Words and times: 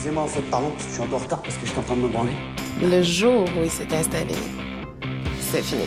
Excusez-moi, 0.00 0.22
en 0.22 0.28
fait, 0.28 0.40
pardon, 0.50 0.72
je 0.78 0.94
suis 0.94 1.02
un 1.02 1.06
peu 1.08 1.16
en 1.16 1.18
retard 1.18 1.42
parce 1.42 1.58
que 1.58 1.66
j'étais 1.66 1.78
en 1.78 1.82
train 1.82 1.94
de 1.96 2.00
me 2.00 2.08
branler. 2.08 2.32
Le 2.80 3.02
jour 3.02 3.44
où 3.44 3.62
il 3.62 3.70
s'est 3.70 3.94
installé, 3.94 4.32
c'est 5.38 5.60
fini. 5.60 5.82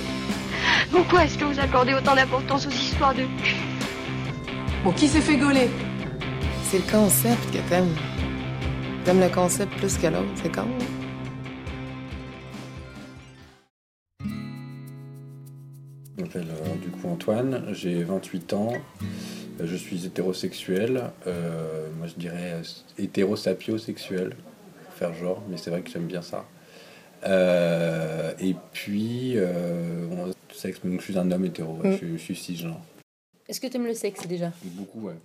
Pourquoi 0.92 1.26
est-ce 1.26 1.36
que 1.36 1.46
vous 1.46 1.60
accordez 1.60 1.96
autant 1.96 2.14
d'importance 2.14 2.68
aux 2.68 2.70
histoires 2.70 3.16
de 3.16 3.24
cul? 3.42 3.56
Bon, 4.84 4.92
qui 4.92 5.08
s'est 5.08 5.20
fait 5.20 5.38
gauler? 5.38 5.68
C'est 6.66 6.78
le 6.86 6.92
concept 6.92 7.44
que 7.52 7.58
t'aimes. 7.68 7.96
T'aimes 9.04 9.20
le 9.20 9.30
concept 9.30 9.74
plus 9.78 9.98
que 9.98 10.06
l'autre, 10.06 10.30
c'est 10.36 10.54
con. 10.56 10.62
hein? 10.62 10.86
Je 16.20 16.22
m'appelle 16.22 16.50
euh, 16.52 16.76
du 16.84 16.90
coup 16.90 17.10
Antoine, 17.10 17.64
j'ai 17.72 18.04
28 18.04 18.54
ans, 18.54 18.74
je 19.66 19.76
suis 19.76 20.06
hétérosexuel, 20.06 21.12
euh, 21.28 21.90
moi 21.98 22.08
je 22.08 22.16
dirais 22.16 22.54
euh, 22.54 22.64
hétérosapiosexuel, 22.98 24.36
pour 24.86 24.94
faire 24.96 25.14
genre, 25.14 25.42
mais 25.50 25.58
c'est 25.58 25.70
vrai 25.70 25.82
que 25.82 25.90
j'aime 25.90 26.08
bien 26.08 26.22
ça. 26.22 26.46
Euh, 27.26 28.34
et 28.40 28.56
puis, 28.74 29.34
euh, 29.38 30.32
sexe, 30.54 30.80
donc 30.84 31.00
je 31.00 31.06
suis 31.06 31.18
un 31.18 31.32
homme 31.32 31.46
hétéro, 31.46 31.74
ouais, 31.78 31.90
Mm. 31.90 31.92
je, 31.94 31.98
suis- 31.98 32.14
je 32.18 32.24
suis 32.24 32.36
cisgenre. 32.36 32.82
Est-ce 33.48 33.60
que 33.62 33.68
t'aimes 33.68 33.86
le 33.86 33.94
sexe 33.94 34.26
déjà? 34.28 34.52
Beaucoup, 34.64 35.02
ouais. 35.08 35.16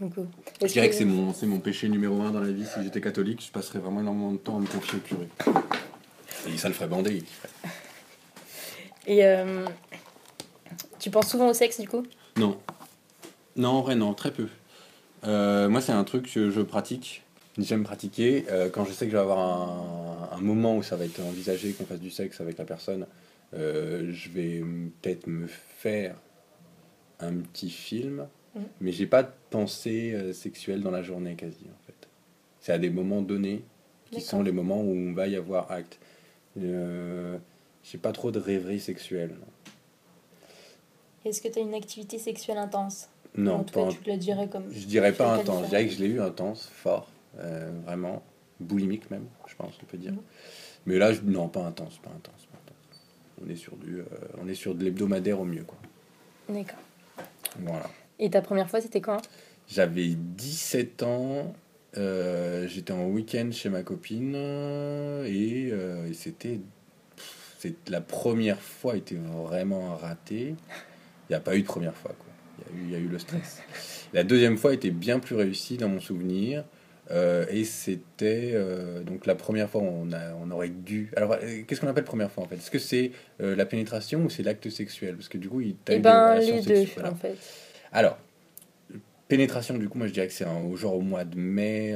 Beaucoup. 0.00 0.26
Je 0.62 0.66
dirais 0.68 0.88
que 0.88 0.94
c'est 0.94 1.04
mon, 1.04 1.32
c'est 1.34 1.46
mon 1.46 1.58
péché 1.58 1.88
numéro 1.88 2.20
un 2.22 2.30
dans 2.30 2.40
la 2.40 2.50
vie. 2.50 2.64
Si 2.64 2.82
j'étais 2.82 3.00
catholique, 3.00 3.44
je 3.46 3.50
passerais 3.52 3.78
vraiment 3.80 4.00
énormément 4.00 4.32
de 4.32 4.38
temps 4.38 4.56
à 4.56 4.60
me 4.60 4.66
confier 4.66 4.98
au 4.98 5.00
curé. 5.02 5.28
Et 6.48 6.56
ça 6.56 6.68
le 6.68 6.74
ferait 6.74 6.88
bander. 6.88 7.16
il 7.16 7.24
ferait- 7.26 7.50
Et 9.06 9.24
euh, 9.26 9.66
tu 10.98 11.10
penses 11.10 11.28
souvent 11.28 11.48
au 11.48 11.52
sexe 11.54 11.80
du 11.80 11.86
coup? 11.88 12.02
Non. 12.36 12.58
Non, 13.60 13.68
en 13.72 13.82
vrai, 13.82 13.94
non, 13.94 14.14
très 14.14 14.32
peu. 14.32 14.48
Euh, 15.24 15.68
moi, 15.68 15.82
c'est 15.82 15.92
un 15.92 16.04
truc 16.04 16.32
que 16.32 16.50
je 16.50 16.62
pratique. 16.62 17.22
J'aime 17.58 17.84
pratiquer. 17.84 18.46
euh, 18.48 18.70
quand 18.70 18.86
je 18.86 18.92
sais 18.92 19.04
que 19.04 19.12
je 19.12 19.16
vais 19.18 19.22
avoir 19.22 19.38
un, 19.38 20.30
un 20.36 20.40
moment 20.40 20.76
où 20.78 20.82
ça 20.82 20.96
va 20.96 21.04
être 21.04 21.20
envisagé 21.20 21.72
qu'on 21.72 21.84
fasse 21.84 22.00
du 22.00 22.10
sexe 22.10 22.40
avec 22.40 22.56
la 22.56 22.64
personne, 22.64 23.06
euh, 23.52 24.10
je 24.12 24.30
vais 24.30 24.62
peut-être 25.02 25.26
me 25.26 25.46
faire 25.46 26.16
un 27.20 27.34
petit 27.34 27.68
film, 27.70 28.26
Mhm. 28.54 28.62
mais 28.80 28.92
j'ai 28.92 29.06
pas 29.06 29.22
de 29.24 29.28
pensée 29.50 30.32
sexuelle 30.32 30.80
dans 30.80 30.90
la 30.90 31.02
journée 31.02 31.34
quasi, 31.36 31.66
en 31.66 31.86
fait. 31.86 32.08
C'est 32.60 32.72
à 32.72 32.78
des 32.78 32.90
moments 32.90 33.20
donnés 33.22 33.62
qui 34.10 34.20
sont 34.22 34.42
les 34.42 34.50
moments 34.52 34.80
où 34.80 34.90
on 34.92 35.12
va 35.12 35.28
y 35.28 35.36
avoir 35.36 35.70
acte. 35.70 35.98
J'ai 36.56 37.98
pas 38.00 38.12
trop 38.12 38.30
de 38.30 38.38
rêverie 38.40 38.80
sexuelle. 38.80 39.36
Est-ce 41.24 41.42
que 41.42 41.48
t'as 41.48 41.60
une 41.60 41.74
activité 41.74 42.18
sexuelle 42.18 42.56
intense? 42.58 43.08
Non, 43.36 43.56
En 43.56 43.64
tout 43.64 43.74
pas 43.74 43.86
cas, 43.90 43.96
tu 44.02 44.10
le 44.10 44.16
dirais 44.16 44.48
comme. 44.48 44.64
Je 44.72 44.86
dirais 44.86 45.12
pas 45.12 45.34
intense, 45.34 45.64
je 45.64 45.68
dirais 45.70 45.86
que 45.86 45.92
je 45.92 46.00
l'ai 46.00 46.08
eu 46.08 46.20
intense, 46.20 46.68
fort, 46.72 47.08
euh, 47.38 47.70
vraiment, 47.84 48.22
boulimique 48.58 49.10
même, 49.10 49.26
je 49.46 49.54
pense, 49.54 49.74
on 49.82 49.86
peut 49.86 49.98
dire. 49.98 50.12
Mhm. 50.12 50.20
Mais 50.86 50.98
là, 50.98 51.12
je- 51.12 51.20
non, 51.22 51.48
pas 51.48 51.64
intense, 51.64 51.98
pas 51.98 52.10
intense, 52.10 52.46
pas 52.50 52.58
intense. 52.58 53.00
On 53.44 53.48
est 53.48 53.56
sur 53.56 53.76
du, 53.76 53.98
euh, 54.00 54.04
on 54.42 54.48
est 54.48 54.54
sur 54.54 54.74
de 54.74 54.82
l'hebdomadaire 54.84 55.38
au 55.40 55.44
mieux, 55.44 55.62
quoi. 55.64 55.78
D'accord. 56.48 56.78
Voilà. 57.60 57.88
Et 58.18 58.30
ta 58.30 58.42
première 58.42 58.68
fois, 58.68 58.80
c'était 58.80 59.00
quand? 59.00 59.18
J'avais 59.68 60.08
17 60.08 61.02
ans, 61.04 61.54
euh, 61.96 62.66
j'étais 62.66 62.92
en 62.92 63.06
week-end 63.06 63.50
chez 63.52 63.68
ma 63.68 63.82
copine 63.82 64.34
et, 65.24 65.68
et 65.68 66.14
c'était, 66.14 66.60
la 67.88 68.00
première 68.00 68.60
fois 68.60 68.96
était 68.96 69.14
vraiment 69.14 69.94
raté. 69.96 70.48
Il 71.28 71.30
n'y 71.30 71.36
a 71.36 71.40
pas 71.40 71.56
eu 71.56 71.62
de 71.62 71.66
première 71.66 71.94
fois, 71.94 72.12
quoi. 72.18 72.29
Il 72.74 72.80
y 72.80 72.80
a 72.80 72.80
eu, 72.80 72.84
il 72.86 72.90
y 72.92 72.94
a 72.96 72.98
eu 72.98 73.08
le 73.08 73.18
stress. 73.18 73.62
La 74.12 74.24
deuxième 74.24 74.56
fois 74.58 74.74
était 74.74 74.90
bien 74.90 75.18
plus 75.18 75.34
réussie 75.36 75.76
dans 75.76 75.88
mon 75.88 76.00
souvenir. 76.00 76.64
euh, 77.10 77.44
et 77.50 77.64
c'était 77.64 78.52
euh, 78.54 79.02
donc 79.02 79.26
la 79.26 79.34
première 79.34 79.68
fois 79.68 79.82
on, 79.82 80.12
a, 80.12 80.34
on 80.40 80.50
aurait 80.52 80.68
dû. 80.68 81.10
Alors 81.16 81.32
euh, 81.32 81.62
qu'est-ce 81.66 81.80
qu'on 81.80 81.88
appelle 81.88 82.04
première 82.04 82.30
fois 82.30 82.44
en 82.44 82.46
fait? 82.46 82.56
Est-ce 82.56 82.70
que 82.70 82.78
c'est 82.78 83.12
la 83.38 83.66
pénétration 83.66 84.24
ou 84.24 84.30
c'est 84.30 84.42
l'acte 84.42 84.68
sexuel? 84.70 85.16
Parce 85.16 85.28
que 85.28 85.38
du 85.38 85.48
coup, 85.48 85.60
il 85.60 85.74
t'as 85.84 85.94
Eh 85.94 85.96
eu 85.96 85.98
des 85.98 86.04
ben, 86.04 86.34
les 86.36 86.60
deux. 86.62 86.84
Voilà. 86.94 87.10
en 87.12 87.14
fait. 87.16 87.36
Alors, 87.92 88.18
pénétration, 89.28 89.76
du 89.78 89.88
coup, 89.88 89.98
moi 89.98 90.06
je 90.06 90.12
dirais 90.12 90.26
que 90.26 90.32
c'est 90.32 90.46
au 90.46 90.76
genre 90.76 90.94
au 90.94 91.00
mois 91.00 91.24
de 91.24 91.36
mai, 91.38 91.94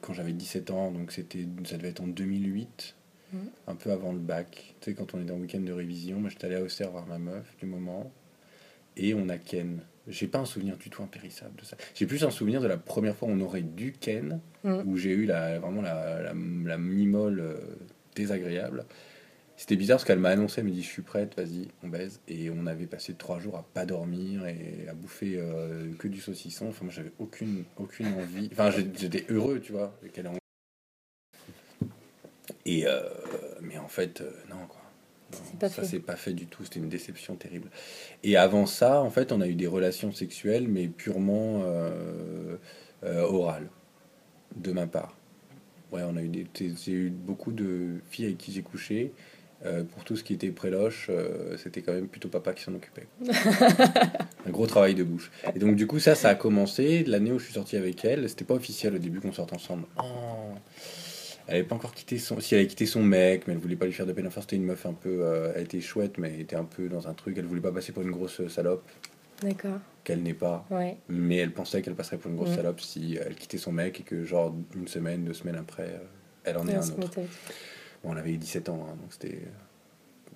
quand 0.00 0.12
j'avais 0.12 0.32
17 0.32 0.70
ans, 0.70 0.90
donc 0.90 1.12
c'était, 1.12 1.46
ça 1.64 1.76
devait 1.76 1.88
être 1.90 2.00
en 2.02 2.06
2008, 2.08 2.94
Mhm. 3.32 3.40
un 3.66 3.74
peu 3.74 3.90
avant 3.92 4.12
le 4.12 4.18
bac. 4.18 4.74
Tu 4.80 4.90
sais, 4.90 4.94
quand 4.96 5.14
on 5.14 5.20
est 5.20 5.24
dans 5.24 5.34
le 5.36 5.42
week-end 5.42 5.60
de 5.60 5.72
révision, 5.72 6.18
moi 6.18 6.30
j'étais 6.30 6.46
allé 6.46 6.56
à 6.56 6.62
Auxerre 6.62 6.90
voir 6.90 7.06
ma 7.06 7.18
meuf 7.18 7.44
du 7.60 7.66
moment, 7.66 8.10
et 8.96 9.12
on 9.14 9.28
a 9.28 9.36
ken. 9.38 9.80
J'ai 10.08 10.26
pas 10.26 10.38
un 10.38 10.44
souvenir 10.44 10.76
du 10.76 10.90
tout 10.90 11.02
impérissable 11.02 11.54
de 11.60 11.64
ça. 11.64 11.76
J'ai 11.94 12.06
plus 12.06 12.24
un 12.24 12.30
souvenir 12.30 12.60
de 12.60 12.66
la 12.66 12.76
première 12.78 13.14
fois 13.14 13.28
où 13.28 13.32
on 13.32 13.40
aurait 13.40 13.62
dû 13.62 13.92
ken, 13.92 14.40
Mhm. 14.64 14.82
où 14.86 14.96
j'ai 14.96 15.10
eu 15.10 15.24
la, 15.26 15.58
vraiment 15.58 15.82
la, 15.82 16.22
la, 16.22 16.32
la 16.34 16.78
mini-molle 16.78 17.40
euh, 17.40 17.56
désagréable. 18.16 18.84
C'était 19.56 19.76
bizarre 19.76 19.96
parce 19.96 20.04
qu'elle 20.04 20.18
m'a 20.20 20.28
annoncé, 20.30 20.60
elle 20.60 20.68
me 20.68 20.70
dit 20.72 20.82
je 20.82 20.88
suis 20.88 21.02
prête, 21.02 21.34
vas-y, 21.36 21.68
on 21.82 21.88
baise. 21.88 22.20
Et 22.28 22.48
on 22.50 22.66
avait 22.66 22.86
passé 22.86 23.14
trois 23.14 23.40
jours 23.40 23.56
à 23.56 23.64
pas 23.74 23.84
dormir 23.86 24.46
et 24.46 24.86
à 24.88 24.94
bouffer 24.94 25.34
euh, 25.36 25.92
que 25.98 26.06
du 26.08 26.20
saucisson. 26.20 26.68
Enfin, 26.68 26.84
moi 26.84 26.92
j'avais 26.94 27.12
aucune, 27.18 27.64
aucune 27.76 28.06
envie. 28.14 28.48
Enfin, 28.52 28.70
j'étais 28.70 29.26
heureux, 29.28 29.60
tu 29.60 29.72
vois. 29.72 29.98
qu'elle 30.12 30.26
ait 30.26 30.28
envie. 30.28 30.38
Et 32.66 32.86
euh, 32.86 33.02
mais 33.60 33.78
en 33.78 33.88
fait, 33.88 34.22
non, 34.48 34.64
quoi. 34.68 34.77
Non, 35.32 35.38
C'est 35.50 35.58
pas 35.58 35.68
ça 35.68 35.82
fait. 35.82 35.88
s'est 35.88 35.98
pas 36.00 36.16
fait 36.16 36.32
du 36.32 36.46
tout, 36.46 36.64
c'était 36.64 36.80
une 36.80 36.88
déception 36.88 37.34
terrible. 37.36 37.68
Et 38.24 38.36
avant 38.36 38.66
ça, 38.66 39.00
en 39.02 39.10
fait, 39.10 39.30
on 39.32 39.40
a 39.40 39.46
eu 39.48 39.54
des 39.54 39.66
relations 39.66 40.12
sexuelles, 40.12 40.66
mais 40.68 40.88
purement 40.88 41.62
euh, 41.64 42.56
euh, 43.04 43.22
orales, 43.22 43.68
de 44.56 44.72
ma 44.72 44.86
part. 44.86 45.16
Ouais, 45.92 46.02
on 46.06 46.16
a 46.16 46.22
eu 46.22 46.28
des, 46.28 46.46
j'ai- 46.58 46.72
j'ai 46.84 46.92
eu 46.92 47.10
beaucoup 47.10 47.52
de 47.52 47.96
filles 48.10 48.26
avec 48.26 48.38
qui 48.38 48.52
j'ai 48.52 48.62
couché. 48.62 49.12
Euh, 49.66 49.82
pour 49.82 50.04
tout 50.04 50.14
ce 50.14 50.22
qui 50.22 50.34
était 50.34 50.50
préloche, 50.52 51.08
euh, 51.10 51.56
c'était 51.56 51.82
quand 51.82 51.92
même 51.92 52.06
plutôt 52.06 52.28
papa 52.28 52.52
qui 52.52 52.62
s'en 52.62 52.72
occupait. 52.74 53.08
Un 54.46 54.50
gros 54.50 54.66
travail 54.68 54.94
de 54.94 55.02
bouche. 55.02 55.32
Et 55.54 55.58
donc, 55.58 55.74
du 55.74 55.86
coup, 55.88 55.98
ça, 55.98 56.14
ça 56.14 56.28
a 56.28 56.34
commencé 56.36 57.02
l'année 57.04 57.32
où 57.32 57.38
je 57.40 57.44
suis 57.46 57.54
sorti 57.54 57.76
avec 57.76 58.04
elle. 58.04 58.28
C'était 58.28 58.44
pas 58.44 58.54
officiel 58.54 58.94
au 58.94 58.98
début 58.98 59.20
qu'on 59.20 59.32
sorte 59.32 59.52
ensemble. 59.52 59.84
Oh. 59.98 60.04
Elle 61.48 61.54
avait 61.56 61.64
pas 61.64 61.74
encore 61.74 61.94
quitté 61.94 62.18
son. 62.18 62.40
Si 62.40 62.54
elle 62.54 62.60
avait 62.60 62.68
quitté 62.68 62.84
son 62.86 63.02
mec, 63.02 63.46
mais 63.46 63.54
elle 63.54 63.58
voulait 63.58 63.74
pas 63.76 63.86
lui 63.86 63.92
faire 63.92 64.06
de 64.06 64.12
peine. 64.12 64.26
Enfin, 64.26 64.42
c'était 64.42 64.56
une 64.56 64.64
meuf 64.64 64.84
un 64.86 64.92
peu. 64.92 65.20
euh, 65.22 65.52
elle 65.56 65.64
était 65.64 65.80
chouette, 65.80 66.18
mais 66.18 66.32
elle 66.34 66.40
était 66.42 66.56
un 66.56 66.64
peu 66.64 66.88
dans 66.88 67.08
un 67.08 67.14
truc. 67.14 67.36
Elle 67.38 67.46
voulait 67.46 67.60
pas 67.62 67.72
passer 67.72 67.90
pour 67.92 68.02
une 68.02 68.10
grosse 68.10 68.46
salope, 68.48 68.84
D'accord. 69.42 69.78
qu'elle 70.04 70.22
n'est 70.22 70.34
pas. 70.34 70.66
Ouais. 70.70 70.98
Mais 71.08 71.36
elle 71.38 71.52
pensait 71.52 71.80
qu'elle 71.82 71.94
passerait 71.94 72.18
pour 72.18 72.30
une 72.30 72.36
grosse 72.36 72.50
Mhm. 72.50 72.56
salope 72.56 72.80
si 72.80 73.18
elle 73.24 73.34
quittait 73.34 73.56
son 73.58 73.72
mec 73.72 73.98
et 74.00 74.02
que, 74.02 74.24
genre, 74.24 74.54
une 74.76 74.88
semaine, 74.88 75.24
deux 75.24 75.32
semaines 75.32 75.56
après, 75.56 75.84
euh, 75.88 75.98
elle 76.44 76.58
en 76.58 76.68
est 76.68 76.74
un 76.74 76.80
autre. 76.82 76.96
Bon, 78.04 78.10
on 78.12 78.16
avait 78.16 78.32
17 78.34 78.68
ans, 78.68 78.86
hein, 78.88 78.96
donc 79.00 79.10
c'était 79.12 79.40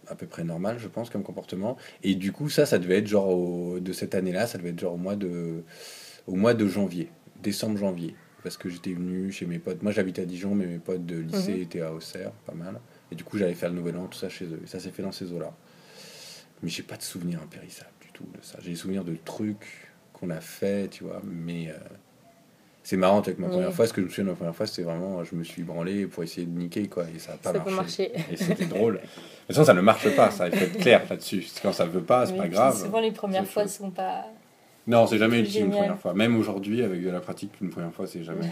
à 0.09 0.15
peu 0.17 0.27
près 0.27 0.43
normal, 0.45 0.79
je 0.81 0.89
pense, 0.89 1.11
comme 1.11 1.23
comportement. 1.23 1.77
Et 2.03 2.15
du 2.15 2.33
coup, 2.33 2.49
ça, 2.49 2.65
ça 2.67 2.79
devait 2.79 2.99
être 2.99 3.07
genre 3.07 3.29
au- 3.29 3.79
de 3.81 3.93
cette 3.93 4.15
année-là, 4.15 4.47
ça 4.47 4.57
devait 4.59 4.71
être 4.71 4.81
genre 4.81 4.95
au 4.95 4.99
mois 4.99 5.15
de, 5.15 5.63
au 6.27 6.35
mois 6.35 6.55
de 6.55 6.67
janvier, 6.67 7.09
décembre-janvier, 7.43 8.17
parce 8.43 8.57
que 8.57 8.69
j'étais 8.69 8.93
venu 8.93 9.31
chez 9.33 9.47
mes 9.47 9.59
potes. 9.59 9.83
Moi, 9.83 9.93
j'habitais 9.93 10.23
à 10.23 10.27
Dijon, 10.27 10.55
mais 10.55 10.67
mes 10.67 10.79
potes 10.79 11.07
de 11.07 11.17
lycée 11.17 11.53
Mhm. 11.55 11.63
étaient 11.63 11.81
à 11.83 11.93
Auxerre, 11.93 12.33
pas 12.47 12.55
mal. 12.55 12.81
Et 13.11 13.15
du 13.15 13.25
coup, 13.25 13.39
j'allais 13.39 13.55
faire 13.55 13.71
le 13.71 13.77
nouvel 13.77 13.97
an, 13.97 14.07
tout 14.07 14.19
ça 14.19 14.29
chez 14.29 14.47
eux. 14.47 14.61
Et 14.65 14.67
ça 14.67 14.81
s'est 14.81 14.91
fait 14.91 15.03
dans 15.03 15.13
ces 15.13 15.33
eaux-là. 15.33 15.53
Mais 16.63 16.69
j'ai 16.69 16.83
pas 16.83 16.97
de 16.97 17.03
souvenir 17.03 17.41
impérissable 17.43 17.91
du 18.01 18.11
tout 18.13 18.25
de 18.25 18.43
ça. 18.43 18.59
J'ai 18.63 18.71
des 18.71 18.77
souvenirs 18.77 19.05
de 19.05 19.17
trucs 19.25 19.91
qu'on 20.13 20.31
a 20.31 20.41
fait, 20.41 20.89
tu 20.89 21.05
vois, 21.05 21.21
mais. 21.25 21.69
euh, 21.71 21.75
c'est 22.85 22.97
marrant 22.97 23.19
avec 23.21 23.39
ma 23.39 23.47
Oui. 23.47 23.53
première 23.53 23.73
fois, 23.73 23.87
ce 23.87 23.93
que 23.93 24.01
je 24.01 24.07
me 24.07 24.11
souviens 24.11 24.25
de 24.25 24.31
ma 24.31 24.35
première 24.37 24.57
fois, 24.57 24.67
c'est 24.67 24.83
vraiment, 24.83 25.23
je 25.23 25.37
me 25.37 25.45
suis 25.45 25.63
branlé 25.63 26.07
pour 26.07 26.25
essayer 26.25 26.47
de 26.49 26.59
niquer, 26.59 26.89
quoi, 26.89 27.05
et 27.15 27.21
ça 27.21 27.35
a 27.35 27.37
pas 27.37 27.53
Ça 27.53 27.71
marché. 27.71 28.13
Et 28.29 28.37
c'était 28.37 28.67
drôle. 28.67 28.95
De 28.95 29.01
toute 29.01 29.47
façon, 29.49 29.65
ça 29.65 29.75
ne 29.75 29.81
marche 29.81 30.09
pas, 30.17 30.33
ça, 30.33 30.49
il 30.49 30.57
faut 30.57 30.65
être 30.65 30.79
clair 30.79 31.03
là-dessus. 31.09 31.45
Quand 31.63 31.73
ça 31.73 31.85
veut 31.85 32.03
pas, 32.03 32.27
c'est 32.27 32.33
Oui, 32.33 32.39
pas 32.39 32.49
grave. 32.49 32.81
Souvent, 32.83 32.99
les 33.01 33.13
premières 33.13 33.47
fois 33.47 33.65
chaud. 33.65 33.69
sont 33.69 33.91
pas. 33.93 34.27
Non, 34.87 35.07
c'est 35.07 35.19
jamais 35.19 35.41
utile 35.41 35.67
une 35.67 35.71
première 35.71 35.99
fois. 35.99 36.13
Même 36.15 36.37
aujourd'hui, 36.37 36.83
avec 36.83 37.03
de 37.03 37.11
la 37.11 37.21
pratique, 37.21 37.53
une 37.61 37.71
première 37.71 37.93
fois, 37.93 38.07
c'est 38.07 38.25
jamais. 38.25 38.47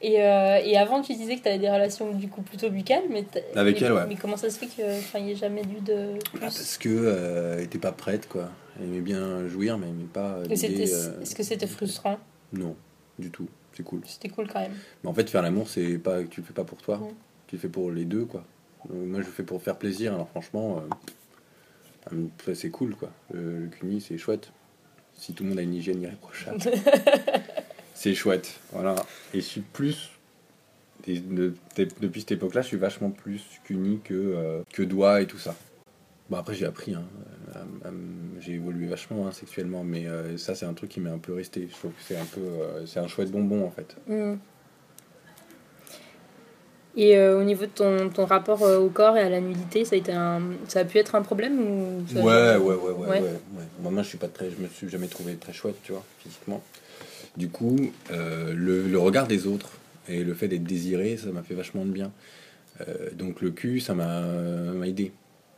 Et, 0.00 0.20
euh, 0.22 0.60
et 0.62 0.76
avant, 0.76 1.00
tu 1.00 1.14
disais 1.14 1.36
que 1.36 1.42
tu 1.42 1.48
avais 1.48 1.58
des 1.58 1.70
relations 1.70 2.12
du 2.12 2.28
coup 2.28 2.42
plutôt 2.42 2.68
buccales, 2.68 3.04
mais, 3.08 3.24
Avec 3.54 3.80
mais- 3.80 3.86
elle, 3.86 3.92
ouais. 3.94 4.06
Mais 4.06 4.16
comment 4.16 4.36
ça 4.36 4.50
se 4.50 4.58
fait 4.58 4.66
qu'il 4.66 4.84
n'y 5.24 5.30
ait 5.30 5.34
jamais 5.36 5.62
eu 5.62 5.80
de 5.80 6.18
Ah, 6.34 6.40
parce 6.40 6.76
que 6.76 6.90
euh, 6.90 7.62
était 7.62 7.78
pas 7.78 7.92
prête, 7.92 8.28
quoi. 8.28 8.50
Elle 8.78 8.88
aimait 8.88 9.00
bien 9.00 9.48
jouir, 9.48 9.78
mais 9.78 9.86
elle 9.86 9.94
aimait 9.94 10.04
pas. 10.12 10.40
Euh, 10.40 10.46
Est-ce 10.50 11.34
que 11.34 11.42
c'était 11.42 11.66
frustrant? 11.66 12.18
Non, 12.52 12.76
du 13.18 13.30
tout. 13.30 13.48
C'est 13.72 13.82
cool. 13.82 14.02
C'était 14.04 14.28
cool 14.28 14.46
quand 14.46 14.60
même. 14.60 14.74
Mais 15.02 15.08
en 15.08 15.14
fait, 15.14 15.30
faire 15.30 15.40
l'amour, 15.40 15.70
c'est 15.70 15.96
pas 15.96 16.22
tu 16.24 16.42
le 16.42 16.46
fais 16.46 16.52
pas 16.52 16.64
pour 16.64 16.82
toi. 16.82 17.00
Tu 17.46 17.56
le 17.56 17.60
fais 17.60 17.68
pour 17.68 17.90
les 17.90 18.04
deux, 18.04 18.26
quoi. 18.26 18.44
Donc, 18.90 18.98
moi, 19.06 19.20
je 19.22 19.26
le 19.26 19.32
fais 19.32 19.42
pour 19.42 19.62
faire 19.62 19.76
plaisir. 19.78 20.12
Alors, 20.12 20.28
franchement, 20.28 20.82
euh, 22.12 22.14
euh, 22.48 22.54
c'est 22.54 22.70
cool, 22.70 22.94
quoi. 22.94 23.10
Le, 23.32 23.60
le 23.60 23.66
cuni, 23.68 24.02
c'est 24.02 24.18
chouette. 24.18 24.52
Si 25.16 25.32
tout 25.32 25.42
le 25.44 25.50
monde 25.50 25.58
a 25.58 25.62
une 25.62 25.74
hygiène 25.74 26.02
irréprochable, 26.02 26.58
c'est 27.94 28.14
chouette. 28.14 28.58
Voilà. 28.72 28.94
Et 29.32 29.40
je 29.40 29.44
suis 29.46 29.60
plus. 29.60 30.10
et 31.06 31.18
de- 31.20 31.54
de- 31.76 31.88
depuis 32.00 32.20
cette 32.22 32.32
époque-là, 32.32 32.62
je 32.62 32.68
suis 32.68 32.76
vachement 32.76 33.10
plus 33.10 33.42
cuni 33.64 34.00
que, 34.02 34.14
euh, 34.14 34.62
que 34.72 34.82
doigt 34.82 35.20
et 35.22 35.26
tout 35.26 35.38
ça. 35.38 35.54
Bon, 36.30 36.38
après, 36.38 36.54
j'ai 36.54 36.64
appris. 36.66 36.94
Hein, 36.94 37.04
à- 37.54 37.58
à- 37.88 37.92
j'ai 38.40 38.52
évolué 38.54 38.86
vachement 38.86 39.26
hein, 39.26 39.32
sexuellement, 39.32 39.84
mais 39.84 40.06
euh, 40.06 40.36
ça, 40.38 40.54
c'est 40.54 40.64
un 40.66 40.72
truc 40.74 40.90
qui 40.90 41.00
m'est 41.00 41.10
un 41.10 41.18
peu 41.18 41.34
resté. 41.34 41.68
Je 41.70 41.76
trouve 41.76 41.92
que 41.92 42.02
c'est 42.06 42.16
un 42.16 42.24
peu. 42.24 42.40
euh, 42.40 42.86
c'est 42.86 43.00
un 43.00 43.06
chouette 43.08 43.30
bonbon, 43.30 43.64
en 43.66 43.70
fait. 43.70 43.96
Hmm. 44.08 44.36
Et 46.96 47.16
euh, 47.16 47.40
au 47.40 47.42
niveau 47.42 47.66
de 47.66 47.70
ton, 47.70 48.08
ton 48.08 48.24
rapport 48.24 48.62
euh, 48.62 48.78
au 48.78 48.88
corps 48.88 49.16
et 49.16 49.20
à 49.20 49.28
la 49.28 49.40
nudité, 49.40 49.84
ça 49.84 49.96
a, 49.96 49.98
été 49.98 50.12
un, 50.12 50.40
ça 50.68 50.80
a 50.80 50.84
pu 50.84 50.98
être 50.98 51.16
un 51.16 51.22
problème 51.22 51.58
ou 51.58 52.04
ça 52.06 52.20
Ouais, 52.20 52.56
ouais, 52.56 52.56
ouais, 52.56 52.74
ouais, 52.74 52.92
ouais, 52.92 53.08
Ouais. 53.08 53.20
ouais. 53.20 53.90
Moi, 53.90 54.02
je 54.02 54.08
suis 54.08 54.18
pas 54.18 54.28
très, 54.28 54.50
je 54.50 54.62
me 54.62 54.68
suis 54.68 54.88
jamais 54.88 55.08
trouvé 55.08 55.34
très 55.34 55.52
chouette, 55.52 55.76
tu 55.82 55.92
vois, 55.92 56.04
physiquement. 56.20 56.62
Du 57.36 57.48
coup, 57.48 57.76
euh, 58.12 58.52
le, 58.54 58.86
le 58.86 58.98
regard 58.98 59.26
des 59.26 59.48
autres 59.48 59.70
et 60.08 60.22
le 60.22 60.34
fait 60.34 60.46
d'être 60.46 60.62
désiré, 60.62 61.16
ça 61.16 61.30
m'a 61.30 61.42
fait 61.42 61.54
vachement 61.54 61.84
de 61.84 61.90
bien. 61.90 62.12
Donc 63.12 63.40
le 63.40 63.52
cul, 63.52 63.78
ça 63.78 63.94
m'a 63.94 64.20
m'a 64.22 64.88
aidé. 64.88 65.12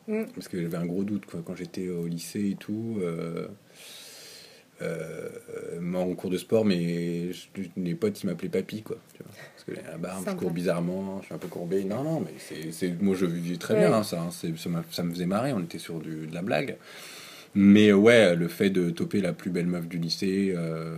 Mm. 0.07 0.25
Parce 0.35 0.49
que 0.49 0.61
j'avais 0.61 0.77
un 0.77 0.85
gros 0.85 1.03
doute 1.03 1.25
quoi, 1.25 1.41
quand 1.45 1.57
j'étais 1.57 1.89
au 1.89 2.07
lycée 2.07 2.51
et 2.51 2.57
tout. 2.57 2.99
Euh, 4.83 5.29
moi, 5.81 6.03
en 6.03 6.15
cours 6.15 6.31
de 6.31 6.37
sport, 6.37 6.65
mais 6.65 7.31
les 7.77 7.95
potes, 7.95 8.23
ils 8.23 8.27
m'appelaient 8.27 8.49
papy, 8.49 8.83
quoi. 8.83 8.97
Tu 9.15 9.23
vois, 9.23 9.33
parce 9.55 9.65
que 9.65 9.91
la 9.91 9.97
barbe, 9.97 10.25
je 10.29 10.35
cours 10.35 10.51
bizarrement, 10.51 11.21
je 11.21 11.27
suis 11.27 11.35
un 11.35 11.39
peu 11.39 11.49
courbé. 11.49 11.85
Non, 11.85 12.03
non, 12.03 12.21
mais 12.21 12.35
c'est, 12.71 13.01
moi, 13.01 13.15
je 13.15 13.27
vivais 13.27 13.57
très 13.57 13.75
Ouais. 13.75 13.81
bien, 13.81 13.93
hein, 13.93 14.03
ça, 14.03 14.21
hein, 14.21 14.31
ça, 14.31 15.03
me 15.03 15.11
faisait 15.13 15.27
marrer, 15.27 15.53
on 15.53 15.61
était 15.61 15.79
sur 15.79 16.01
du, 16.01 16.27
de 16.27 16.35
la 16.35 16.43
blague. 16.43 16.77
Mais 17.55 17.91
ouais, 17.93 18.37
le 18.37 18.49
fait 18.49 18.69
de 18.69 18.91
toper 18.91 19.23
la 19.23 19.33
plus 19.33 19.51
belle 19.51 19.67
meuf 19.67 19.89
du 19.89 19.97
lycée, 19.97 20.53
euh, 20.55 20.97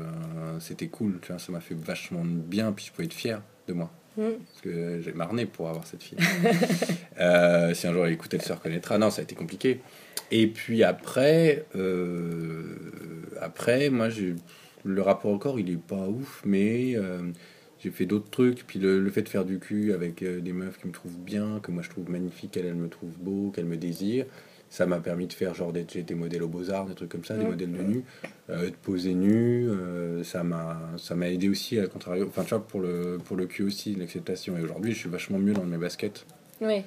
c'était 0.59 0.89
cool, 0.89 1.21
tu 1.23 1.31
vois, 1.31 1.39
ça 1.39 1.53
m'a 1.53 1.61
fait 1.61 1.77
vachement 1.77 2.25
bien, 2.25 2.73
puis 2.73 2.87
je 2.87 2.93
pouvais 2.93 3.05
être 3.05 3.15
fier 3.15 3.43
de 3.69 3.75
moi. 3.75 3.93
Parce 4.19 4.61
que 4.63 5.01
j'ai 5.01 5.13
marné 5.13 5.47
pour 5.47 5.69
avoir 5.69 5.87
cette 5.87 6.03
fille. 6.03 6.19
Euh, 7.21 7.75
si 7.75 7.89
un 7.89 7.93
jour 7.93 8.07
elle 8.07 8.13
écoute, 8.13 8.33
elle 8.33 8.43
se 8.43 8.53
reconnaîtra. 8.53 8.97
Non, 8.97 9.11
ça 9.11 9.23
a 9.23 9.25
été 9.25 9.35
compliqué. 9.35 9.81
Et 10.31 10.47
puis 10.47 10.85
après, 10.85 11.65
euh, 11.75 12.77
après, 13.41 13.91
moi, 13.91 14.07
le 14.85 15.03
rapport 15.03 15.33
au 15.33 15.39
corps, 15.39 15.59
il 15.59 15.69
est 15.69 15.83
pas 15.83 16.07
ouf, 16.07 16.43
mais 16.47 16.95
euh, 16.95 17.23
j'ai 17.81 17.91
fait 17.91 18.07
d'autres 18.07 18.31
trucs. 18.31 18.65
Puis 18.69 18.79
le, 18.79 19.11
fait 19.11 19.23
de 19.23 19.29
faire 19.29 19.45
du 19.45 19.59
cul 19.59 19.93
avec 19.93 20.23
des 20.23 20.53
meufs 20.53 20.79
qui 20.79 20.87
me 20.87 20.93
trouvent 20.93 21.19
bien, 21.19 21.59
que 21.61 21.73
moi 21.73 21.83
je 21.83 21.91
trouve 21.91 22.09
magnifique, 22.09 22.53
qu'elles 22.53 22.67
elles 22.67 22.77
me 22.77 22.89
trouvent 22.89 23.19
beau, 23.19 23.51
qu'elles 23.51 23.67
me 23.67 23.77
désirent, 23.77 24.27
ça 24.71 24.87
m'a 24.87 24.99
permis 25.01 25.27
de 25.27 25.33
faire 25.33 25.55
genre 25.55 25.73
d'être, 25.73 25.93
j'ai 25.93 26.01
été 26.01 26.15
modèle 26.15 26.43
aux 26.43 26.49
beaux-arts, 26.49 26.87
des 26.87 26.95
trucs 26.95 27.11
comme 27.11 27.25
ça, 27.25 27.37
des 27.37 27.45
modèles 27.45 27.73
de 27.73 27.83
nu, 27.83 28.05
euh, 28.51 28.67
de 28.71 28.75
poser 28.77 29.15
nu. 29.15 29.69
euh, 29.69 30.23
ça 30.25 30.43
m'a 30.45 30.79
ça 30.99 31.15
m'a 31.15 31.29
aidé 31.31 31.49
aussi 31.49 31.79
à 31.79 31.87
contrario. 31.87 32.27
Enfin, 32.29 32.43
tu 32.43 32.51
vois, 32.51 32.61
pour 32.67 32.81
le, 32.81 33.19
pour 33.25 33.37
le 33.37 33.47
cul 33.47 33.63
aussi, 33.63 33.95
l'acceptation. 33.95 34.57
Et 34.59 34.63
aujourd'hui, 34.63 34.93
je 34.93 34.99
suis 34.99 35.09
vachement 35.09 35.39
mieux 35.39 35.55
dans 35.55 35.65
mes 35.65 35.79
baskets. 35.79 36.27
Ouais. 36.61 36.85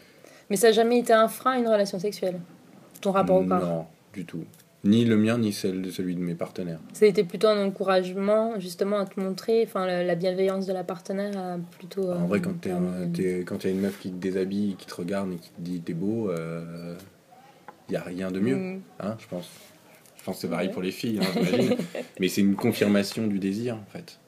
Mais 0.50 0.58
ça 0.58 0.68
n'a 0.68 0.74
jamais 0.74 1.00
été 1.00 1.14
un 1.14 1.28
frein 1.28 1.52
à 1.54 1.58
une 1.60 1.68
relation 1.68 1.98
sexuelle 1.98 2.40
Ton 3.02 3.12
rapport 3.12 3.38
au 3.42 3.46
corps 3.46 3.60
Non, 3.66 3.86
du 4.14 4.26
tout. 4.26 4.44
Ni 4.84 5.06
le 5.06 5.16
mien, 5.16 5.38
ni 5.38 5.54
celle 5.54 5.82
de 5.84 5.92
celui 5.92 6.16
de 6.16 6.20
mes 6.22 6.34
partenaires. 6.34 6.80
Ça 6.94 7.06
a 7.06 7.08
été 7.08 7.24
plutôt 7.24 7.48
un 7.48 7.64
encouragement 7.64 8.60
justement 8.60 8.98
à 9.00 9.06
te 9.06 9.20
montrer, 9.20 9.64
enfin 9.64 9.86
la, 9.86 10.04
la 10.04 10.16
bienveillance 10.16 10.66
de 10.66 10.74
la 10.74 10.84
partenaire 10.84 11.38
a 11.38 11.58
plutôt. 11.78 12.10
euh, 12.10 12.16
En 12.18 12.26
vrai, 12.26 12.42
quand 12.42 12.60
t'es 12.60 12.72
quand 13.46 13.64
il 13.64 13.68
y 13.70 13.74
a 13.74 13.76
une 13.76 13.82
meuf 13.82 14.00
qui 14.00 14.10
te 14.12 14.18
déshabille, 14.18 14.76
qui 14.78 14.88
te 14.88 14.96
regarde 14.96 15.32
et 15.34 15.36
qui 15.38 15.50
te 15.52 15.62
dit 15.62 15.80
t'es 15.82 15.94
beau, 15.94 16.32
il 16.32 16.96
n'y 17.92 17.98
a 17.98 18.04
rien 18.04 18.32
de 18.32 18.40
mieux, 18.40 18.56
Mm. 18.56 18.82
hein, 19.00 19.18
je 19.20 19.28
pense. 19.28 19.50
Je 20.18 20.24
pense 20.24 20.36
que 20.36 20.42
c'est 20.42 20.48
pareil 20.50 20.68
Ouais. 20.68 20.74
pour 20.74 20.82
les 20.84 20.92
filles, 20.92 21.20
hein. 21.22 21.76
Mais 22.20 22.28
c'est 22.28 22.42
une 22.42 22.56
confirmation 22.56 23.26
du 23.28 23.40
désir, 23.40 23.76
en 23.76 23.86
fait. 23.92 24.20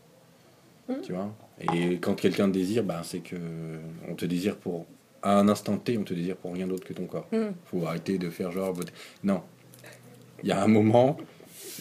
Mm. 0.89 1.01
Tu 1.03 1.13
vois? 1.13 1.33
Et 1.73 1.97
quand 1.97 2.15
quelqu'un 2.15 2.47
te 2.47 2.53
désire, 2.53 2.83
ben, 2.83 3.01
c'est 3.03 3.19
que 3.19 3.35
on 4.09 4.15
te 4.15 4.25
désire 4.25 4.55
pour... 4.57 4.85
À 5.21 5.37
un 5.37 5.47
instant 5.47 5.77
T, 5.77 5.97
on 5.97 6.03
te 6.03 6.13
désire 6.13 6.35
pour 6.35 6.51
rien 6.53 6.67
d'autre 6.67 6.85
que 6.85 6.93
ton 6.93 7.05
corps. 7.05 7.27
Mm. 7.31 7.51
faut 7.65 7.85
arrêter 7.85 8.17
de 8.17 8.29
faire 8.29 8.51
genre... 8.51 8.75
Non. 9.23 9.41
Il 10.41 10.49
y 10.49 10.51
a 10.51 10.61
un 10.61 10.67
moment, 10.67 11.15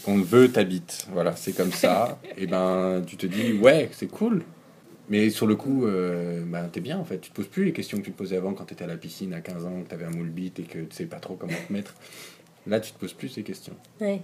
on 0.07 0.19
veut 0.19 0.53
ta 0.53 0.63
bite. 0.63 1.07
Voilà, 1.13 1.35
c'est 1.35 1.53
comme 1.53 1.73
ça. 1.73 2.21
et 2.37 2.47
ben, 2.47 3.03
tu 3.07 3.17
te 3.17 3.27
dis, 3.27 3.55
ouais, 3.55 3.89
c'est 3.93 4.07
cool. 4.09 4.45
Mais 5.09 5.31
sur 5.31 5.47
le 5.47 5.57
coup, 5.57 5.85
euh, 5.85 6.43
ben, 6.47 6.69
t'es 6.69 6.81
bien 6.81 6.99
en 6.99 7.05
fait. 7.05 7.19
Tu 7.21 7.31
te 7.31 7.35
poses 7.37 7.49
plus 7.49 7.65
les 7.65 7.73
questions 7.73 7.99
que 7.99 8.05
tu 8.05 8.13
te 8.13 8.17
posais 8.19 8.37
avant 8.37 8.55
quand 8.55 8.65
t'étais 8.65 8.85
à 8.85 8.87
la 8.87 8.97
piscine 8.97 9.35
à 9.35 9.41
15 9.41 9.67
ans, 9.67 9.83
que 9.83 9.89
t'avais 9.89 10.05
un 10.05 10.11
moule 10.11 10.29
bite 10.31 10.61
et 10.61 10.63
que 10.63 10.79
tu 10.79 10.95
sais 10.97 11.05
pas 11.07 11.19
trop 11.19 11.35
comment 11.35 11.53
te 11.69 11.73
mettre. 11.73 11.95
Là, 12.67 12.79
tu 12.81 12.93
te 12.93 12.99
poses 12.99 13.13
plus 13.13 13.29
ces 13.29 13.43
questions. 13.43 13.75
Ouais. 14.01 14.21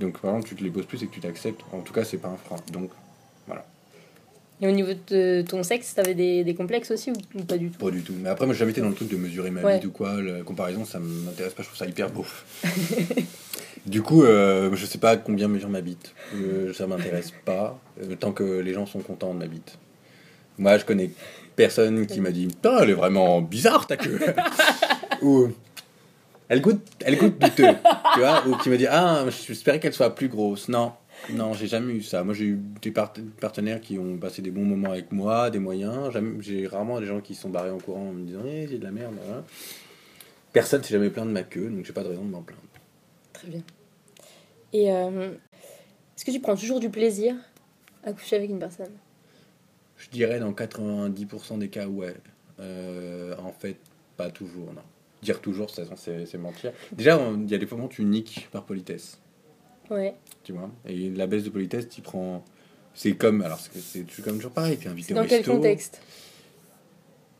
Donc, 0.00 0.20
par 0.20 0.30
exemple, 0.30 0.48
tu 0.48 0.54
te 0.56 0.64
les 0.64 0.70
poses 0.70 0.86
plus 0.86 1.02
et 1.02 1.06
que 1.06 1.12
tu 1.12 1.20
t'acceptes. 1.20 1.60
En 1.72 1.80
tout 1.80 1.92
cas, 1.92 2.04
c'est 2.04 2.16
pas 2.18 2.28
un 2.28 2.36
frein. 2.36 2.56
Donc, 2.72 2.90
Et 4.60 4.66
au 4.66 4.72
niveau 4.72 4.90
de 5.08 5.42
ton 5.42 5.62
sexe, 5.62 5.94
t'avais 5.94 6.14
des, 6.14 6.42
des 6.42 6.54
complexes 6.54 6.90
aussi 6.90 7.12
ou, 7.12 7.38
ou 7.38 7.44
pas 7.44 7.56
du 7.58 7.70
tout? 7.70 7.78
Pas 7.78 7.90
du 7.92 8.02
tout. 8.02 8.14
Mais 8.20 8.28
après, 8.28 8.44
moi, 8.46 8.54
j'ai 8.54 8.60
jamais 8.60 8.72
été 8.72 8.80
dans 8.80 8.88
le 8.88 8.94
truc 8.94 9.08
de 9.08 9.16
mesurer 9.16 9.50
ma 9.52 9.62
Ouais. 9.62 9.74
bite 9.76 9.86
ou 9.86 9.92
quoi. 9.92 10.20
La 10.20 10.40
comparaison, 10.42 10.84
ça 10.84 10.98
m'intéresse 10.98 11.54
pas. 11.54 11.62
Je 11.62 11.68
trouve 11.68 11.78
ça 11.78 11.86
hyper 11.86 12.10
beau. 12.10 12.24
du 13.86 14.02
coup, 14.02 14.22
euh, 14.24 14.74
je 14.74 14.84
sais 14.86 14.98
pas 14.98 15.16
combien 15.16 15.46
mesure 15.48 15.68
ma 15.68 15.80
bite. 15.80 16.14
Euh, 16.34 16.72
ça 16.72 16.86
m'intéresse 16.86 17.32
pas. 17.44 17.78
euh, 18.02 18.16
tant 18.16 18.32
que 18.32 18.42
les 18.60 18.72
gens 18.74 18.86
sont 18.86 19.00
contents 19.00 19.32
de 19.32 19.38
ma 19.38 19.46
bite. 19.46 19.78
Moi, 20.58 20.78
je 20.78 20.84
connais 20.84 21.10
personne 21.56 22.06
qui 22.06 22.20
m'a 22.20 22.30
dit 22.30 22.46
Putain, 22.46 22.78
elle 22.80 22.90
est 22.90 22.94
vraiment 22.94 23.40
bizarre 23.40 23.86
ta 23.86 23.96
queue. 23.96 24.18
ou 25.22 25.48
elle 26.48 26.60
goûte, 26.60 26.80
elle 27.04 27.16
goûte 27.18 27.38
douteux. 27.38 27.74
tu 28.14 28.20
vois 28.20 28.46
Ou 28.46 28.56
qui 28.56 28.68
m'a 28.70 28.76
dit 28.76 28.86
Ah, 28.88 29.24
j'espérais 29.46 29.80
qu'elle 29.80 29.92
soit 29.92 30.14
plus 30.14 30.28
grosse. 30.28 30.68
Non. 30.68 30.92
Non, 31.30 31.52
j'ai 31.52 31.66
jamais 31.66 31.94
eu 31.94 32.02
ça. 32.02 32.22
Moi, 32.22 32.32
j'ai 32.32 32.44
eu 32.44 32.60
des 32.80 32.92
part- 32.92 33.12
partenaires 33.40 33.80
qui 33.80 33.98
ont 33.98 34.16
passé 34.18 34.40
des 34.40 34.52
bons 34.52 34.64
moments 34.64 34.92
avec 34.92 35.10
moi, 35.10 35.50
des 35.50 35.58
moyens. 35.58 36.12
Jamais- 36.12 36.40
J'ai 36.40 36.66
rarement 36.68 37.00
des 37.00 37.06
gens 37.06 37.20
qui 37.20 37.34
se 37.34 37.42
sont 37.42 37.48
barrés 37.50 37.70
en 37.70 37.78
courant 37.78 38.08
en 38.08 38.12
me 38.12 38.24
disant 38.24 38.40
Eh, 38.46 38.68
j'ai 38.68 38.78
de 38.78 38.84
la 38.84 38.92
merde. 38.92 39.14
voilà. 39.24 39.42
Personne 40.52 40.82
s'est 40.82 40.94
jamais 40.94 41.10
plaint 41.10 41.26
de 41.26 41.32
ma 41.32 41.42
queue, 41.42 41.68
donc 41.68 41.84
j'ai 41.84 41.92
pas 41.92 42.02
de 42.02 42.08
raison 42.08 42.24
de 42.24 42.30
m'en 42.30 42.42
plaindre. 42.42 42.62
Très 43.32 43.48
bien. 43.48 43.60
Et 44.72 44.92
euh, 44.92 45.32
est-ce 46.16 46.24
que 46.24 46.30
tu 46.30 46.40
prends 46.40 46.56
toujours 46.56 46.80
du 46.80 46.88
plaisir 46.88 47.34
à 48.04 48.12
coucher 48.12 48.36
avec 48.36 48.50
une 48.50 48.58
personne? 48.58 48.90
Je 49.98 50.08
dirais 50.10 50.38
dans 50.40 50.52
90% 50.52 51.58
des 51.58 51.68
cas, 51.68 51.86
ouais. 51.86 52.14
Euh, 52.60 53.34
en 53.38 53.52
fait, 53.52 53.76
pas 54.16 54.30
toujours, 54.30 54.72
non. 54.72 54.82
Dire 55.22 55.40
toujours, 55.40 55.70
ça, 55.70 55.82
c'est 55.96 56.38
mentir. 56.38 56.72
Déjà, 56.92 57.20
il 57.34 57.50
y 57.50 57.54
a 57.54 57.58
des 57.58 57.66
moments 57.66 57.84
où 57.84 57.88
tu 57.88 58.04
niques 58.04 58.48
par 58.52 58.64
politesse, 58.64 59.18
Ouais. 59.90 60.14
tu 60.44 60.52
vois? 60.52 60.70
Et 60.86 61.10
la 61.10 61.26
baisse 61.26 61.42
de 61.44 61.50
politesse, 61.50 61.88
tu 61.88 62.00
prends. 62.02 62.44
C'est 62.94 63.12
comme. 63.16 63.42
Alors, 63.42 63.58
c'est 63.60 64.06
comme 64.22 64.36
toujours 64.36 64.52
pareil. 64.52 64.78
Tu 64.78 64.86
es 64.86 64.90
invité 64.90 65.12
au 65.14 65.16
dans 65.16 65.26
quel 65.26 65.38
resto. 65.38 65.52
contexte? 65.52 66.00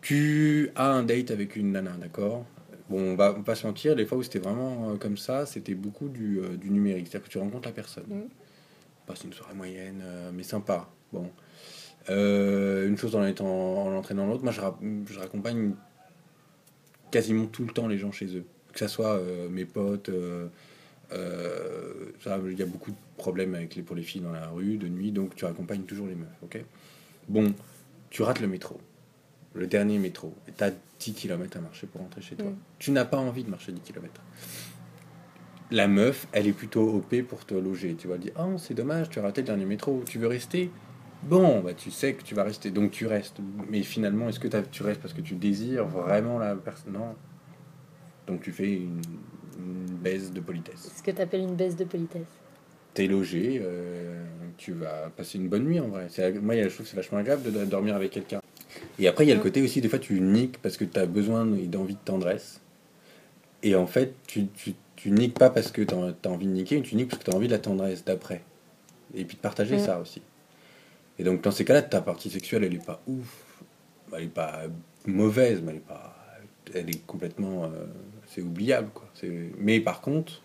Tu 0.01 0.71
as 0.75 0.87
un 0.91 1.03
date 1.03 1.31
avec 1.31 1.57
une 1.57 1.73
nana, 1.73 1.93
d'accord? 2.01 2.45
Bon, 2.89 3.13
on 3.13 3.17
va, 3.17 3.33
on 3.33 3.39
va 3.39 3.43
pas 3.43 3.55
se 3.55 3.67
mentir, 3.67 3.95
les 3.95 4.07
fois 4.07 4.17
où 4.19 4.23
c'était 4.23 4.39
vraiment 4.39 4.91
euh, 4.91 4.97
comme 4.97 5.19
ça, 5.19 5.45
c'était 5.47 5.75
beaucoup 5.75 6.09
du, 6.09 6.39
euh, 6.41 6.57
du 6.57 6.71
numérique. 6.71 7.09
C'est-à-dire 7.09 7.27
que 7.29 7.33
tu 7.33 7.39
rencontres 7.39 7.69
la 7.69 7.75
personne. 7.75 8.29
Passe 9.07 9.25
une 9.25 9.33
soirée 9.33 9.55
moyenne, 9.55 10.01
euh, 10.03 10.31
mais 10.33 10.43
sympa. 10.43 10.89
Bon. 11.13 11.31
Euh, 12.11 12.89
une 12.89 12.97
chose 12.97 13.15
en 13.17 13.25
étant 13.25 13.47
en 13.47 13.91
l'entraînant 13.91 14.27
l'autre, 14.27 14.43
moi 14.43 14.53
je, 14.53 14.61
ra- 14.61 14.79
je 15.11 15.19
raccompagne 15.19 15.73
quasiment 17.11 17.47
tout 17.47 17.65
le 17.65 17.73
temps 17.73 17.87
les 17.87 17.99
gens 17.99 18.13
chez 18.13 18.35
eux. 18.37 18.45
Que 18.73 18.79
ça 18.79 18.89
soit 18.89 19.15
euh, 19.17 19.49
mes 19.49 19.65
potes, 19.65 20.09
euh, 20.09 20.49
ça, 22.23 22.39
il 22.47 22.59
y 22.59 22.63
a 22.63 22.67
beaucoup 22.67 22.91
de 22.91 22.97
problèmes 23.17 23.55
avec 23.55 23.75
les, 23.75 23.83
pour 23.83 23.97
les 23.97 24.03
filles 24.03 24.21
dans 24.21 24.33
la 24.33 24.47
rue, 24.49 24.77
de 24.77 24.89
nuit, 24.89 25.13
donc 25.13 25.35
tu 25.35 25.45
raccompagnes 25.45 25.83
toujours 25.83 26.07
les 26.07 26.15
meufs, 26.15 26.29
ok? 26.43 26.63
Bon, 27.29 27.55
tu 28.11 28.23
rates 28.23 28.41
le 28.41 28.49
métro, 28.49 28.81
le 29.55 29.67
dernier 29.67 29.99
métro, 29.99 30.35
et 30.49 30.53
tu 30.57 30.65
as 30.65 30.73
10 31.01 31.13
km 31.15 31.57
à 31.59 31.61
marcher 31.61 31.87
pour 31.87 32.01
rentrer 32.01 32.21
chez 32.23 32.37
toi. 32.37 32.51
Mm. 32.51 32.57
Tu 32.79 32.91
n'as 32.91 33.05
pas 33.05 33.19
envie 33.19 33.45
de 33.45 33.51
marcher 33.51 33.73
10 33.73 33.81
km. 33.81 34.21
La 35.71 35.89
meuf, 35.89 36.27
elle 36.33 36.47
est 36.47 36.53
plutôt 36.53 36.89
OP 36.95 37.23
pour 37.23 37.45
te 37.45 37.55
loger. 37.55 37.95
Tu 37.95 38.09
vas 38.09 38.17
dire, 38.17 38.33
oh, 38.39 38.57
c'est 38.57 38.73
dommage, 38.75 39.11
tu 39.11 39.19
as 39.19 39.23
raté 39.23 39.43
le 39.43 39.47
dernier 39.47 39.67
métro, 39.67 40.03
tu 40.07 40.19
veux 40.19 40.27
rester? 40.27 40.71
Bon, 41.23 41.61
bah, 41.61 41.75
tu 41.75 41.91
sais 41.91 42.15
que 42.15 42.23
tu 42.23 42.35
vas 42.35 42.45
rester, 42.45 42.71
donc 42.71 42.91
tu 42.91 43.07
restes. 43.07 43.39
Mais 43.69 43.83
finalement, 43.83 44.29
est-ce 44.29 44.41
que 44.41 44.49
tu 44.49 44.83
restes 44.83 45.01
parce 45.01 45.15
que 45.15 45.21
tu 45.21 45.35
désires 45.35 45.87
vraiment 45.87 46.39
la 46.39 46.55
personne 46.55 46.93
Non. 46.93 47.15
Donc 48.27 48.43
tu 48.43 48.53
fais 48.53 48.73
une, 48.73 49.01
une 49.59 49.87
baisse 49.97 50.33
de 50.33 50.41
politesse. 50.41 50.93
Ce 50.97 51.03
que 51.03 51.11
tu 51.11 51.21
appelles 51.21 51.41
une 51.41 51.57
baisse 51.57 51.77
de 51.77 51.85
politesse. 51.85 52.27
T'es 52.95 53.07
logé, 53.07 53.61
euh, 53.63 54.25
tu 54.57 54.73
vas 54.73 55.11
passer 55.17 55.39
une 55.39 55.49
bonne 55.49 55.65
nuit 55.65 55.81
en 55.81 55.89
vrai. 55.89 56.09
Moi, 56.43 56.57
je 56.57 56.69
trouve 56.69 56.85
que 56.85 56.91
c'est 56.91 56.97
vachement 56.97 57.19
agréable 57.19 57.53
de, 57.53 57.65
dormir 57.65 57.95
avec 57.95 58.11
quelqu'un. 58.11 58.41
Et 58.99 59.09
après, 59.09 59.25
il 59.25 59.29
y 59.29 59.33
a 59.33 59.35
le 59.35 59.41
côté 59.41 59.63
aussi, 59.63 59.81
des 59.81 59.89
fois, 59.89 59.99
tu 59.99 60.21
niques 60.21 60.59
parce 60.59 60.77
que 60.77 60.85
tu 60.85 60.99
as 60.99 61.07
besoin 61.07 61.45
d'envie 61.45 61.95
de 61.95 62.01
tendresse. 62.05 62.61
Et 63.63 63.75
en 63.75 63.87
fait, 63.87 64.15
tu, 64.27 64.47
tu, 64.49 64.75
tu 64.97 65.11
niques 65.11 65.39
pas 65.39 65.51
parce 65.51 65.71
que 65.71 65.83
tu 65.83 65.95
as, 65.95 66.29
envie 66.29 66.47
de 66.47 66.53
niquer, 66.53 66.81
tu 66.83 66.97
niques 66.97 67.11
parce 67.11 67.23
que 67.23 67.31
tu 67.31 67.35
as 67.35 67.37
envie 67.37 67.49
de 67.49 67.53
la 67.53 67.59
tendresse 67.59 68.05
d'après. 68.05 68.43
Et 69.15 69.25
puis 69.25 69.37
de 69.37 69.43
partager 69.43 69.77
Mm. 69.77 69.81
ça 69.81 70.01
aussi. 70.01 70.23
Et 71.19 71.25
donc, 71.25 71.43
dans 71.43 71.51
ces 71.51 71.65
cas-là, 71.65 71.83
ta 71.83 72.01
partie 72.01 72.31
sexuelle, 72.31 72.65
elle 72.65 72.75
est 72.75 72.85
pas 72.85 73.01
ouf. 73.07 73.65
Elle 74.17 74.25
est 74.25 74.27
pas 74.29 74.63
mauvaise, 75.07 75.61
mais 75.63 75.73
elle 75.73 75.79
est 75.79 75.81
pas. 75.81 76.15
Elle 76.75 76.91
est 76.91 77.07
complètement. 77.07 77.65
euh, 77.65 77.87
c'est 78.27 78.43
oubliable, 78.43 78.91
quoi. 78.93 79.09
Mais 79.59 79.81
par 79.81 80.01
contre, 80.01 80.43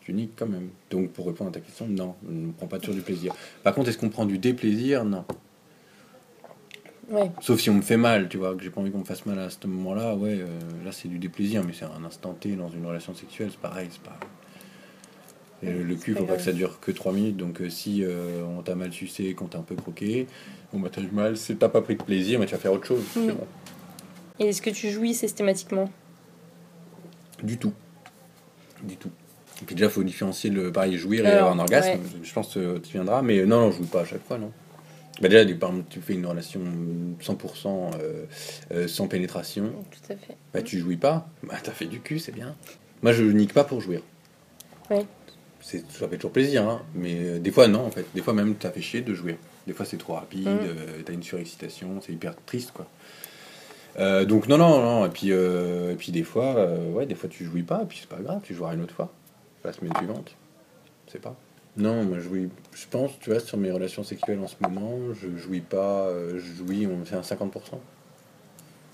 tu 0.00 0.12
niques 0.12 0.34
quand 0.36 0.46
même. 0.46 0.70
Donc, 0.90 1.10
pour 1.10 1.26
répondre 1.26 1.50
à 1.50 1.52
ta 1.52 1.60
question, 1.60 1.86
non, 1.88 2.14
on 2.28 2.32
ne 2.32 2.52
prend 2.52 2.66
pas 2.66 2.78
toujours 2.78 2.94
du 2.94 3.02
plaisir. 3.02 3.34
Par 3.62 3.74
contre, 3.74 3.88
est-ce 3.90 3.98
qu'on 3.98 4.08
prend 4.08 4.24
du 4.24 4.38
déplaisir? 4.38 5.04
Non. 5.04 5.24
Ouais. 7.10 7.28
Sauf 7.40 7.58
si 7.58 7.70
on 7.70 7.74
me 7.74 7.82
fait 7.82 7.96
mal, 7.96 8.28
tu 8.28 8.36
vois, 8.36 8.54
que 8.54 8.62
j'ai 8.62 8.70
pas 8.70 8.80
envie 8.80 8.92
qu'on 8.92 9.00
me 9.00 9.04
fasse 9.04 9.26
mal 9.26 9.38
à 9.40 9.50
ce 9.50 9.66
moment-là, 9.66 10.14
ouais, 10.14 10.38
euh, 10.40 10.46
là 10.84 10.92
c'est 10.92 11.08
du 11.08 11.18
déplaisir, 11.18 11.64
mais 11.64 11.72
c'est 11.72 11.84
un 11.84 12.04
instant 12.04 12.34
T 12.34 12.54
dans 12.54 12.68
une 12.68 12.86
relation 12.86 13.14
sexuelle, 13.14 13.48
c'est 13.50 13.58
pareil, 13.60 13.88
c'est 13.90 14.02
pas. 14.02 14.16
Et 15.62 15.70
le 15.70 15.94
cul, 15.94 16.14
faut 16.14 16.24
pas 16.24 16.36
que 16.36 16.42
ça 16.42 16.52
dure 16.52 16.80
que 16.80 16.90
3 16.90 17.12
minutes. 17.12 17.36
Donc, 17.36 17.60
euh, 17.60 17.68
si 17.68 18.02
euh, 18.02 18.42
on 18.44 18.62
t'a 18.62 18.74
mal 18.74 18.92
sucé, 18.92 19.34
qu'on 19.34 19.46
t'a 19.46 19.58
un 19.58 19.62
peu 19.62 19.74
croqué, 19.74 20.26
bon, 20.72 20.80
bah, 20.80 20.88
t'as 20.90 21.02
eu 21.02 21.10
mal, 21.12 21.36
c'est 21.36 21.56
t'as 21.58 21.68
pas 21.68 21.82
pris 21.82 21.96
de 21.96 22.02
plaisir, 22.02 22.38
mais 22.40 22.46
tu 22.46 22.52
vas 22.52 22.60
faire 22.60 22.72
autre 22.72 22.86
chose. 22.86 23.04
Mm. 23.16 23.26
bon. 23.32 23.46
Et 24.38 24.46
est-ce 24.46 24.62
que 24.62 24.70
tu 24.70 24.90
jouis 24.90 25.12
systématiquement? 25.12 25.90
Du 27.42 27.58
tout. 27.58 27.74
Du 28.82 28.96
tout. 28.96 29.10
Et 29.60 29.64
puis 29.66 29.74
déjà, 29.74 29.86
il 29.86 29.92
faut 29.92 30.02
différencier 30.02 30.48
le 30.48 30.72
pareil, 30.72 30.96
jouir 30.96 31.26
et 31.26 31.32
avoir 31.32 31.52
un 31.52 31.58
orgasme. 31.58 31.90
ouais. 31.92 32.00
Je 32.22 32.32
pense 32.32 32.54
que 32.54 32.78
tu 32.78 32.92
viendras, 32.92 33.20
mais 33.20 33.44
non, 33.44 33.60
non, 33.60 33.70
je 33.72 33.78
joue 33.78 33.86
pas 33.86 34.00
à 34.00 34.04
chaque 34.06 34.24
fois, 34.26 34.38
non. 34.38 34.50
Bah 35.20 35.28
déjà, 35.28 35.44
des- 35.44 35.54
par 35.54 35.68
exemple, 35.70 35.88
tu 35.90 36.00
fais 36.00 36.14
une 36.14 36.24
relation 36.24 36.60
100% 37.20 37.90
euh, 38.00 38.24
euh, 38.72 38.88
sans 38.88 39.06
pénétration, 39.06 39.70
Tout 39.90 40.12
à 40.14 40.16
fait. 40.16 40.36
bah 40.54 40.62
tu 40.62 40.78
jouis 40.78 40.96
pas, 40.96 41.28
bah 41.42 41.56
t'as 41.62 41.72
fait 41.72 41.84
du 41.84 42.00
cul, 42.00 42.18
c'est 42.18 42.32
bien. 42.32 42.56
Moi, 43.02 43.12
je 43.12 43.24
nique 43.24 43.52
pas 43.52 43.64
pour 43.64 43.82
jouir. 43.82 44.00
C'est, 45.60 45.84
ça 45.90 46.08
fait 46.08 46.16
toujours 46.16 46.32
plaisir, 46.32 46.66
hein, 46.68 46.82
mais 46.94 47.16
euh, 47.18 47.38
des 47.38 47.50
fois, 47.50 47.68
non, 47.68 47.80
en 47.86 47.90
fait. 47.90 48.06
Des 48.14 48.22
fois, 48.22 48.32
même, 48.32 48.54
t'as 48.54 48.70
fait 48.70 48.80
chier 48.80 49.02
de 49.02 49.12
jouir. 49.14 49.36
Des 49.66 49.72
fois, 49.74 49.84
c'est 49.84 49.98
trop 49.98 50.14
rapide, 50.14 50.46
Mm. 50.46 50.58
euh, 50.62 51.02
t'as 51.04 51.12
une 51.12 51.22
surexcitation, 51.22 52.00
c'est 52.00 52.12
hyper 52.12 52.34
triste, 52.46 52.72
quoi. 52.72 52.86
Euh, 53.98 54.24
donc, 54.24 54.48
non, 54.48 54.56
non, 54.56 54.80
non. 54.80 55.06
Et 55.06 55.10
puis, 55.10 55.30
et 55.30 55.94
puis 55.98 56.12
des 56.12 56.22
fois, 56.22 56.54
ouais, 56.92 57.06
des 57.06 57.14
fois, 57.14 57.28
tu 57.28 57.44
jouis 57.44 57.62
pas, 57.62 57.82
et 57.82 57.86
puis 57.86 57.98
c'est 58.00 58.08
pas 58.08 58.22
grave, 58.22 58.40
tu 58.42 58.54
joueras 58.54 58.74
une 58.74 58.82
autre 58.82 58.94
fois. 58.94 59.12
La 59.64 59.72
semaine 59.72 59.92
suivante. 59.96 60.34
Je 61.06 61.12
sais 61.12 61.18
pas. 61.18 61.36
Non, 61.76 62.04
moi, 62.04 62.16
je 62.18 62.22
jouis, 62.22 62.48
je 62.72 62.86
pense, 62.90 63.12
tu 63.20 63.30
vois, 63.30 63.40
sur 63.40 63.58
mes 63.58 63.70
relations 63.70 64.02
sexuelles 64.02 64.40
en 64.42 64.48
ce 64.48 64.56
moment, 64.60 64.96
je 65.20 65.36
jouis 65.36 65.60
pas, 65.60 66.08
je 66.34 66.38
jouis, 66.64 66.86
on 66.86 67.04
fait 67.04 67.16
un 67.16 67.20
50%. 67.20 67.50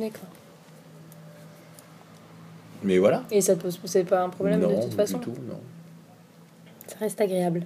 D'accord. 0.00 0.20
Mais 2.82 2.99
voilà. 2.99 3.25
Et 3.30 3.40
ça 3.40 3.56
te 3.56 3.62
pose 3.62 3.78
c'est 3.85 4.04
pas 4.04 4.23
un 4.23 4.28
problème 4.28 4.61
non, 4.61 4.76
de 4.76 4.82
toute 4.82 4.94
façon 4.94 5.18
Du 5.18 5.25
tout, 5.25 5.35
non. 5.49 5.61
Reste 7.00 7.21
agréable. 7.21 7.62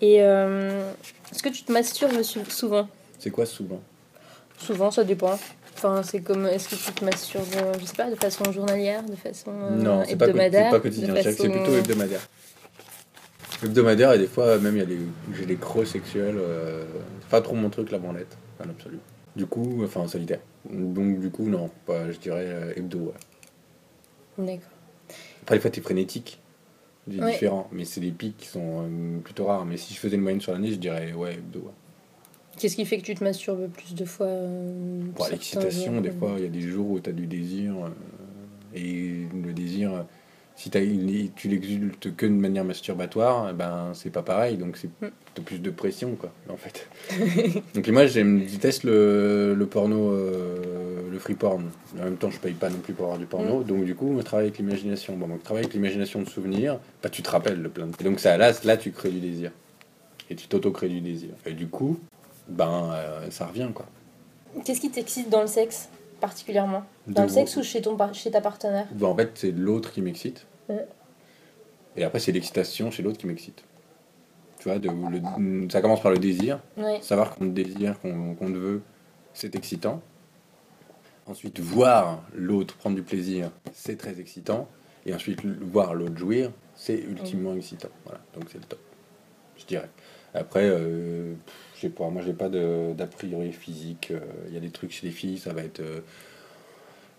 Et 0.00 0.22
euh, 0.22 0.92
est-ce 1.32 1.42
que 1.42 1.48
tu 1.48 1.62
te 1.64 1.72
masturbes 1.72 2.22
sou- 2.22 2.44
souvent? 2.48 2.88
C'est 3.18 3.30
quoi 3.30 3.46
souvent? 3.46 3.80
Souvent, 4.58 4.90
ça 4.90 5.04
dépend. 5.04 5.38
Enfin, 5.74 6.02
c'est 6.02 6.20
comme, 6.20 6.46
est-ce 6.46 6.68
que 6.68 6.74
tu 6.74 6.92
te 6.92 7.04
masturbes, 7.04 7.44
euh, 7.56 7.74
je 7.78 7.84
sais 7.84 7.96
pas, 7.96 8.10
de 8.10 8.14
façon 8.14 8.50
journalière, 8.52 9.02
de 9.04 9.14
façon 9.16 9.50
euh, 9.50 9.76
Non, 9.76 10.02
c'est 10.06 10.16
pas, 10.16 10.26
co- 10.26 10.32
c'est 10.32 10.36
hebdomadaire 10.38 10.70
pas 10.70 10.80
quotidien, 10.80 11.14
c'est 11.22 11.50
plutôt 11.50 11.76
hebdomadaire. 11.76 12.20
Hebdomadaire 13.62 14.12
et 14.12 14.18
des 14.18 14.26
fois 14.26 14.58
même 14.58 14.76
il 14.76 14.98
j'ai 15.34 15.46
des 15.46 15.56
creux 15.56 15.84
sexuels, 15.86 16.36
euh, 16.38 16.84
c'est 17.20 17.28
pas 17.30 17.40
trop 17.40 17.54
mon 17.54 17.70
truc 17.70 17.90
la 17.90 17.98
branlette, 17.98 18.36
en 18.62 18.68
absolu. 18.68 18.98
Du 19.34 19.46
coup, 19.46 19.82
enfin 19.84 20.00
en 20.00 20.08
solitaire. 20.08 20.40
Donc 20.70 21.20
du 21.20 21.30
coup 21.30 21.48
non, 21.48 21.70
pas, 21.86 22.10
je 22.10 22.18
dirais 22.18 22.46
euh, 22.46 22.72
hebdo. 22.76 22.98
Ouais. 24.38 24.46
D'accord. 24.46 24.68
Après 25.42 25.56
des 25.56 25.60
fois 25.60 25.70
t'es 25.70 25.80
frénétique, 25.80 26.38
c'est 27.10 27.22
Ouais. 27.22 27.32
différent, 27.32 27.68
mais 27.72 27.84
c'est 27.84 28.00
des 28.00 28.10
pics 28.10 28.36
qui 28.36 28.48
sont 28.48 28.82
euh, 28.82 29.18
plutôt 29.22 29.46
rares. 29.46 29.64
Mais 29.66 29.76
si 29.76 29.94
je 29.94 29.98
faisais 29.98 30.16
une 30.16 30.22
moyenne 30.22 30.40
sur 30.40 30.52
l'année, 30.52 30.70
je 30.72 30.76
dirais 30.76 31.12
ouais 31.12 31.34
hebdo. 31.34 31.60
Ouais. 31.60 31.72
Qu'est-ce 32.58 32.76
qui 32.76 32.84
fait 32.86 32.98
que 32.98 33.04
tu 33.04 33.14
te 33.14 33.22
masturbes 33.22 33.68
plus 33.68 33.94
de 33.94 34.04
fois 34.04 34.26
euh, 34.26 35.00
Bon, 35.14 35.20
certains 35.20 35.32
L'excitation, 35.34 36.00
des 36.00 36.10
fois 36.10 36.34
il 36.38 36.42
y 36.44 36.46
a 36.46 36.50
des 36.50 36.62
jours 36.62 36.90
où 36.90 36.98
t'as 37.00 37.12
du 37.12 37.26
désir 37.26 37.74
euh, 37.84 37.88
et 38.74 39.26
le 39.44 39.52
désir. 39.52 39.92
euh, 39.94 40.02
Si 40.58 40.70
une- 40.74 41.28
tu 41.36 41.48
l'exultes 41.48 42.16
que 42.16 42.24
de 42.24 42.30
manière 42.32 42.64
masturbatoire, 42.64 43.50
eh 43.50 43.52
ben 43.52 43.90
c'est 43.92 44.08
pas 44.08 44.22
pareil, 44.22 44.56
donc 44.56 44.78
c'est 44.78 44.88
Mm. 45.02 45.42
plus 45.44 45.58
de 45.58 45.68
pression 45.70 46.14
quoi, 46.16 46.32
en 46.48 46.56
fait. 46.56 46.88
donc 47.74 47.86
moi 47.88 48.06
je 48.06 48.20
déteste 48.20 48.84
le, 48.84 49.54
le 49.54 49.66
porno, 49.66 50.12
le 51.16 51.20
free 51.20 51.34
porn. 51.34 51.64
En 51.98 52.04
même 52.04 52.16
temps 52.16 52.30
je 52.30 52.38
paye 52.38 52.52
pas 52.52 52.70
non 52.70 52.78
plus 52.78 52.92
pour 52.94 53.06
avoir 53.06 53.18
du 53.18 53.26
porno, 53.26 53.62
donc 53.64 53.84
du 53.84 53.94
coup 53.94 54.14
on 54.18 54.22
travaille 54.22 54.46
avec 54.46 54.58
l'imagination. 54.58 55.16
Bon 55.16 55.26
donc 55.28 55.42
travailler 55.42 55.64
avec 55.66 55.74
l'imagination 55.74 56.20
de 56.22 56.28
souvenirs, 56.28 56.78
bah 57.02 57.08
tu 57.08 57.22
te 57.22 57.30
rappelles 57.30 57.60
le 57.60 57.68
plein 57.68 57.86
de... 57.86 57.92
Et 58.00 58.04
donc 58.04 58.20
ça 58.20 58.36
là, 58.36 58.52
là 58.64 58.76
tu 58.76 58.92
crées 58.92 59.10
du 59.10 59.20
désir. 59.20 59.50
Et 60.30 60.34
tu 60.36 60.48
t'auto-crées 60.48 60.88
du 60.88 61.00
désir. 61.00 61.30
Et 61.44 61.52
du 61.52 61.68
coup, 61.68 61.98
ben 62.48 62.90
euh, 62.94 63.30
ça 63.30 63.46
revient 63.46 63.68
quoi. 63.74 63.86
Qu'est-ce 64.64 64.80
qui 64.80 64.90
t'excite 64.90 65.28
dans 65.30 65.40
le 65.42 65.46
sexe, 65.46 65.88
particulièrement? 66.20 66.82
Dans 67.06 67.22
De 67.22 67.26
le 67.28 67.32
sexe 67.32 67.56
ou 67.56 67.62
chez, 67.62 67.80
ton, 67.82 67.96
par- 67.96 68.14
chez 68.14 68.30
ta 68.30 68.40
partenaire? 68.40 68.86
Bah, 68.92 69.06
en 69.06 69.14
fait, 69.14 69.30
c'est 69.34 69.52
l'autre 69.52 69.92
qui 69.92 70.02
m'excite. 70.02 70.46
Et 71.96 72.04
après, 72.04 72.18
c'est 72.18 72.32
l'excitation 72.32 72.90
chez 72.90 73.02
l'autre 73.02 73.18
qui 73.18 73.26
m'excite. 73.26 73.62
Tu 74.58 74.68
vois, 74.68 74.78
de, 74.78 74.88
le- 74.88 75.68
ça 75.70 75.80
commence 75.80 76.00
par 76.02 76.10
le 76.10 76.18
désir. 76.18 76.58
Savoir 77.02 77.34
qu'on 77.36 77.44
te 77.44 77.50
désire, 77.62 78.00
qu'on 78.00 78.34
qu'on 78.34 78.46
te 78.48 78.56
veut, 78.58 78.82
c'est 79.34 79.54
excitant. 79.54 80.00
Ensuite, 81.26 81.58
voir 81.58 82.22
l'autre 82.34 82.76
prendre 82.76 82.96
du 82.96 83.02
plaisir, 83.02 83.50
c'est 83.72 83.96
très 83.96 84.20
excitant. 84.20 84.68
Et 85.06 85.14
ensuite, 85.14 85.44
voir 85.44 85.94
l'autre 85.94 86.16
jouir, 86.16 86.50
c'est 86.74 86.98
ultimement 86.98 87.54
excitant. 87.54 87.88
Voilà, 88.04 88.20
donc 88.34 88.44
c'est 88.50 88.58
le 88.58 88.64
top, 88.64 88.80
je 89.58 89.64
dirais. 89.64 89.90
Après, 90.34 90.64
euh, 90.64 91.34
je 91.76 91.80
sais 91.82 91.88
pas, 91.88 92.08
moi 92.10 92.22
j'ai 92.22 92.32
pas 92.32 92.48
d'a 92.48 93.06
priori 93.06 93.52
physique. 93.52 94.10
Euh, 94.10 94.20
Il 94.48 94.54
y 94.54 94.56
a 94.56 94.60
des 94.60 94.70
trucs 94.70 94.92
chez 94.92 95.06
les 95.06 95.12
filles, 95.12 95.38
ça 95.38 95.52
va 95.52 95.62
être 95.62 95.80
euh, 95.80 96.00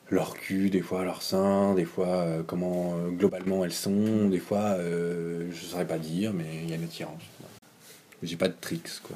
leur 0.10 0.36
cul, 0.36 0.70
des 0.70 0.82
fois 0.82 1.04
leur 1.04 1.22
sein, 1.22 1.74
des 1.76 1.86
fois 1.86 2.08
euh, 2.08 2.44
comment 2.44 2.98
globalement 3.10 3.66
elles 3.66 3.74
sont, 3.74 4.30
des 4.30 4.40
fois 4.40 4.78
je 4.80 5.66
saurais 5.66 5.88
pas 5.88 5.98
dire, 5.98 6.34
mais 6.34 6.46
il 6.64 6.70
y 6.70 6.74
a 6.74 6.76
une 6.76 6.84
attirance. 6.84 7.24
J'ai 8.24 8.36
pas 8.36 8.48
de 8.48 8.56
tricks 8.60 9.02
quoi. 9.04 9.16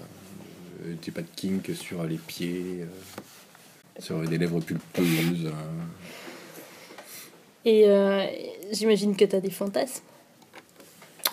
J'ai 1.03 1.11
pas 1.11 1.21
de 1.21 1.27
kink 1.35 1.71
sur 1.75 2.03
les 2.03 2.17
pieds, 2.17 2.85
sur 4.01 4.19
des 4.21 4.37
lèvres 4.37 4.59
pulpeuses. 4.59 5.45
euh. 5.45 5.51
Et 7.65 7.83
euh, 7.87 8.25
j'imagine 8.71 9.15
que 9.15 9.25
tu 9.25 9.35
as 9.35 9.39
des 9.41 9.51
fantasmes. 9.51 10.03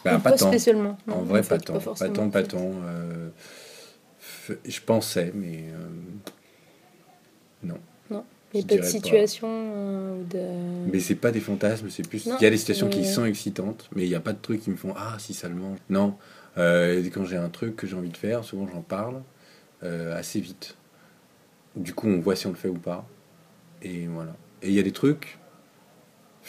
Bah, 0.04 0.18
pas 0.18 0.32
tant. 0.32 0.48
spécialement. 0.48 0.96
En 1.08 1.16
non, 1.16 1.22
vrai, 1.22 1.40
en 1.40 1.44
pas 1.44 1.58
tant. 1.58 1.78
Pas, 1.80 2.08
tant, 2.08 2.30
pas 2.30 2.42
tant. 2.42 2.70
euh, 2.84 3.28
je 4.64 4.80
pensais, 4.80 5.32
mais 5.34 5.64
euh, 5.72 5.88
non. 7.62 7.78
N'y 8.54 8.60
a 8.60 8.64
pas 8.64 8.76
de 8.76 8.80
pas. 8.80 8.86
situation 8.86 9.46
euh, 9.50 10.20
ou 10.20 10.24
de. 10.24 10.90
Mais 10.90 11.00
c'est 11.00 11.16
pas 11.16 11.30
des 11.30 11.40
fantasmes, 11.40 11.90
c'est 11.90 12.08
plus. 12.08 12.24
Non, 12.24 12.36
Il 12.40 12.44
y 12.44 12.46
a 12.46 12.50
des 12.50 12.56
situations 12.56 12.88
qui 12.88 13.00
mais- 13.00 13.04
sont 13.12 13.26
excitantes, 13.26 13.90
mais 13.94 14.04
il 14.04 14.08
n'y 14.08 14.14
a 14.14 14.20
pas 14.20 14.32
de 14.32 14.38
trucs 14.40 14.62
qui 14.62 14.70
me 14.70 14.76
font 14.76 14.94
Ah, 14.96 15.16
si 15.18 15.34
seulement. 15.34 15.76
Non. 15.90 16.14
Euh, 16.56 17.04
et 17.04 17.10
quand 17.10 17.26
j'ai 17.26 17.36
un 17.36 17.50
truc 17.50 17.76
que 17.76 17.86
j'ai 17.86 17.94
envie 17.94 18.08
de 18.08 18.16
faire, 18.16 18.44
souvent 18.44 18.66
j'en 18.72 18.80
parle 18.80 19.20
assez 19.82 20.40
vite. 20.40 20.76
Du 21.76 21.94
coup, 21.94 22.08
on 22.08 22.20
voit 22.20 22.36
si 22.36 22.46
on 22.46 22.50
le 22.50 22.56
fait 22.56 22.68
ou 22.68 22.78
pas. 22.78 23.06
Et 23.82 24.06
voilà. 24.06 24.34
Et 24.62 24.68
il 24.68 24.74
y 24.74 24.78
a 24.80 24.82
des 24.82 24.92
trucs. 24.92 25.38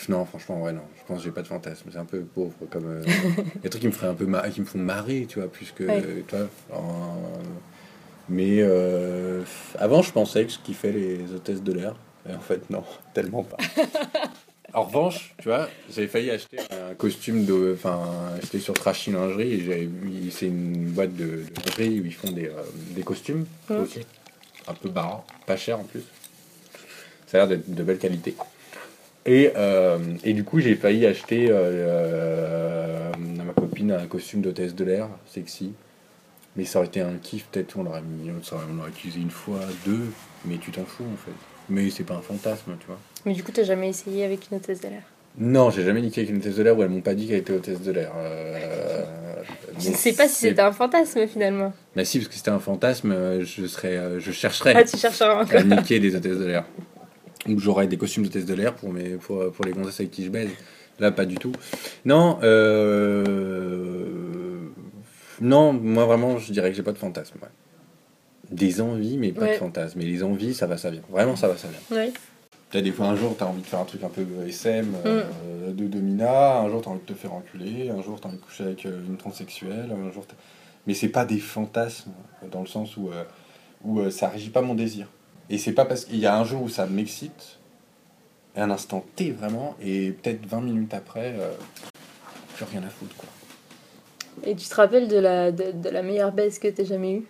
Non, 0.07 0.23
franchement, 0.25 0.61
ouais, 0.63 0.71
non. 0.71 0.81
Je 0.97 1.03
pense 1.05 1.17
que 1.17 1.23
j'ai 1.25 1.31
pas 1.31 1.41
de 1.41 1.47
fantasme. 1.47 1.89
C'est 1.91 1.97
un 1.97 2.05
peu 2.05 2.21
pauvre. 2.21 2.53
comme 2.69 2.88
euh, 2.88 3.03
Il 3.07 3.09
y 3.09 3.57
a 3.59 3.61
des 3.63 3.69
trucs 3.69 3.81
qui 3.81 3.88
me, 3.88 3.91
feraient 3.91 4.07
un 4.07 4.13
peu 4.13 4.25
mar- 4.25 4.49
qui 4.49 4.61
me 4.61 4.65
font 4.65 4.79
marrer, 4.79 5.25
tu 5.27 5.39
vois, 5.39 5.49
plus 5.51 5.71
que. 5.71 5.83
Ouais. 5.83 6.23
tu 6.27 6.35
vois, 6.35 6.47
en- 6.73 7.21
Mais 8.29 8.59
euh, 8.61 9.43
avant, 9.77 10.01
je 10.01 10.11
pensais 10.11 10.45
que 10.45 10.51
je 10.53 10.59
kiffais 10.59 10.91
les 10.91 11.33
hôtesses 11.33 11.61
de 11.63 11.73
l'air. 11.73 11.95
Et 12.29 12.33
en 12.33 12.39
fait, 12.39 12.69
non, 12.69 12.83
tellement 13.13 13.43
pas. 13.43 13.57
En 14.71 14.83
revanche, 14.83 15.33
tu 15.39 15.47
vois, 15.47 15.67
j'avais 15.91 16.07
failli 16.07 16.29
acheter 16.29 16.59
un 16.59 16.93
costume 16.93 17.43
de. 17.43 17.71
Enfin, 17.73 18.03
j'étais 18.43 18.59
sur 18.59 18.75
Trashy 18.75 19.09
Lingerie 19.11 19.53
et. 19.53 19.89
C'est 20.29 20.45
une 20.45 20.85
boîte 20.91 21.15
de, 21.15 21.25
de 21.25 21.43
lingerie 21.65 21.99
où 21.99 22.05
ils 22.05 22.13
font 22.13 22.31
des, 22.31 22.49
euh, 22.49 22.61
des 22.91 23.01
costumes 23.01 23.45
Ouais. 23.67 23.77
Un 24.69 24.73
peu 24.73 24.89
barrant, 24.89 25.25
pas 25.47 25.57
cher 25.57 25.79
en 25.79 25.83
plus. 25.83 26.03
Ça 27.27 27.38
a 27.38 27.39
l'air 27.39 27.47
d'être 27.47 27.73
de 27.73 27.83
belle 27.83 27.97
qualité. 27.97 28.35
Et, 29.25 29.51
euh, 29.55 29.97
et 30.23 30.33
du 30.33 30.43
coup, 30.43 30.59
j'ai 30.59 30.75
failli 30.75 31.05
acheter 31.05 31.49
euh, 31.49 31.55
euh, 31.55 33.11
à 33.11 33.43
ma 33.43 33.53
copine 33.53 33.91
un 33.91 34.07
costume 34.07 34.41
d'hôtesse 34.41 34.75
de 34.75 34.83
l'air, 34.85 35.07
sexy. 35.27 35.73
Mais 36.55 36.65
ça 36.65 36.79
aurait 36.79 36.88
été 36.88 37.01
un 37.01 37.15
kiff, 37.21 37.45
peut-être 37.51 37.77
on 37.77 37.83
l'aurait 37.83 38.01
mis, 38.01 38.29
on 38.31 38.75
l'aurait 38.75 38.89
utilisé 38.89 39.19
une 39.19 39.29
fois, 39.29 39.59
deux, 39.85 40.11
mais 40.45 40.57
tu 40.57 40.71
t'en 40.71 40.85
fous 40.85 41.05
en 41.11 41.17
fait. 41.17 41.31
Mais 41.69 41.89
c'est 41.89 42.03
pas 42.03 42.15
un 42.15 42.21
fantasme, 42.21 42.75
tu 42.79 42.88
vois. 42.88 42.99
Mais 43.25 43.33
du 43.33 43.43
coup, 43.43 43.51
tu 43.51 43.63
jamais 43.63 43.89
essayé 43.89 44.25
avec 44.25 44.49
une 44.51 44.57
hôtesse 44.57 44.81
de 44.81 44.88
l'air? 44.88 45.03
Non, 45.38 45.69
j'ai 45.69 45.83
jamais 45.83 46.01
niqué 46.01 46.21
avec 46.21 46.31
une 46.31 46.38
hôtesse 46.38 46.55
de 46.55 46.63
l'air 46.63 46.77
où 46.77 46.81
elles 46.83 46.89
m'ont 46.89 47.01
pas 47.01 47.13
dit 47.13 47.27
qu'elle 47.27 47.38
était 47.38 47.53
hôtesse 47.53 47.81
de 47.81 47.91
l'air. 47.91 48.11
Euh, 48.17 49.28
Je 49.79 49.89
ne 49.89 49.95
sais 49.95 50.13
pas 50.13 50.27
si 50.27 50.36
c'était 50.36 50.62
un 50.62 50.71
fantasme 50.71 51.25
finalement. 51.27 51.74
Mais 51.95 52.05
si, 52.05 52.19
parce 52.19 52.29
que 52.29 52.36
c'était 52.36 52.51
un 52.51 52.59
fantasme, 52.59 53.12
euh, 53.12 53.43
je 53.45 53.65
serais, 53.65 53.98
euh, 53.98 54.19
je 54.19 54.31
chercherais 54.31 54.74
Ah, 54.75 54.83
tu 54.83 55.55
à 55.55 55.63
niquer 55.63 56.00
des 56.00 56.15
hôtesses 56.15 56.38
de 56.38 56.45
l'air. 56.45 56.65
Ou 57.48 57.57
j'aurais 57.59 57.88
des 57.88 57.98
costumes 57.98 58.24
d'hôtesses 58.24 58.45
de 58.45 58.53
l'air 58.53 58.75
pour, 58.75 58.91
mes, 58.91 59.12
pour, 59.12 59.51
pour 59.51 59.65
les 59.65 59.71
gonzesses 59.71 60.00
avec 60.01 60.12
qui 60.12 60.25
je 60.25 60.29
baise. 60.29 60.50
Là, 61.00 61.12
pas 61.12 61.25
du 61.25 61.36
tout. 61.36 61.53
Non, 62.03 62.38
euh... 62.43 64.03
non, 65.41 65.74
moi 65.74 66.05
vraiment, 66.05 66.38
je 66.38 66.51
dirais 66.51 66.69
que 66.71 66.75
j'ai 66.75 66.83
pas 66.83 66.91
de 66.91 66.98
fantasme. 66.98 67.36
ouais. 67.41 67.48
Des 68.51 68.81
envies, 68.81 69.17
mais 69.17 69.31
pas 69.31 69.41
Ouais. 69.43 69.53
de 69.53 69.57
fantasme. 69.59 70.01
Et 70.01 70.05
les 70.05 70.24
envies, 70.24 70.53
ça 70.53 70.65
va, 70.65 70.77
ça 70.77 70.89
vient. 70.89 71.01
Vraiment, 71.09 71.36
ça 71.36 71.48
va, 71.48 71.55
ça 71.55 71.67
vient. 71.67 71.98
Ouais. 71.98 72.12
T'as 72.71 72.81
des 72.81 72.91
fois 72.91 73.07
un 73.07 73.15
jour 73.15 73.35
t'as 73.38 73.45
envie 73.45 73.61
de 73.61 73.67
faire 73.67 73.79
un 73.79 73.85
truc 73.85 74.03
un 74.03 74.09
peu 74.09 74.25
SM 74.47 74.85
Mm. 74.91 74.95
euh, 75.05 75.71
de 75.71 75.88
domina, 75.88 76.59
un 76.59 76.69
jour 76.69 76.81
t'as 76.81 76.91
envie 76.91 76.99
de 77.01 77.05
te 77.05 77.13
faire 77.13 77.33
enculer, 77.33 77.89
un 77.89 78.01
jour 78.01 78.19
t'as 78.21 78.29
envie 78.29 78.38
de 78.38 78.43
coucher 78.43 78.63
avec 78.65 78.85
euh, 78.85 79.01
une 79.07 79.17
transsexuelle, 79.17 79.91
un 79.91 80.11
jour 80.11 80.25
mais 80.88 80.93
c'est 80.93 81.09
pas 81.09 81.25
des 81.25 81.39
fantasmes 81.39 82.11
dans 82.51 82.61
le 82.61 82.67
sens 82.67 82.95
où 82.97 83.09
euh, 83.09 83.23
où 83.83 83.99
euh, 83.99 84.11
ça 84.11 84.29
régit 84.29 84.49
pas 84.49 84.61
mon 84.61 84.75
désir. 84.75 85.07
Et 85.49 85.57
c'est 85.57 85.71
pas 85.73 85.85
parce 85.85 86.05
qu'il 86.05 86.17
y 86.19 86.25
a 86.27 86.38
un 86.38 86.43
jour 86.43 86.61
où 86.63 86.69
ça 86.69 86.85
m'excite, 86.85 87.57
un 88.55 88.69
instant 88.69 89.03
T 89.15 89.31
vraiment, 89.31 89.75
et 89.81 90.11
peut-être 90.11 90.45
20 90.45 90.61
minutes 90.61 90.93
après, 90.93 91.35
euh, 91.39 91.51
plus 92.55 92.65
rien 92.65 92.83
à 92.83 92.89
foutre 92.89 93.15
quoi. 93.15 93.29
Et 94.43 94.55
tu 94.55 94.67
te 94.67 94.75
rappelles 94.75 95.07
de 95.07 95.17
la, 95.17 95.51
de, 95.51 95.71
de 95.71 95.89
la 95.89 96.01
meilleure 96.03 96.31
baisse 96.31 96.59
que 96.59 96.67
t'aies 96.67 96.85
jamais 96.85 97.13
eue? 97.13 97.25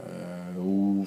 Euh, 0.00 0.58
ou... 0.60 1.06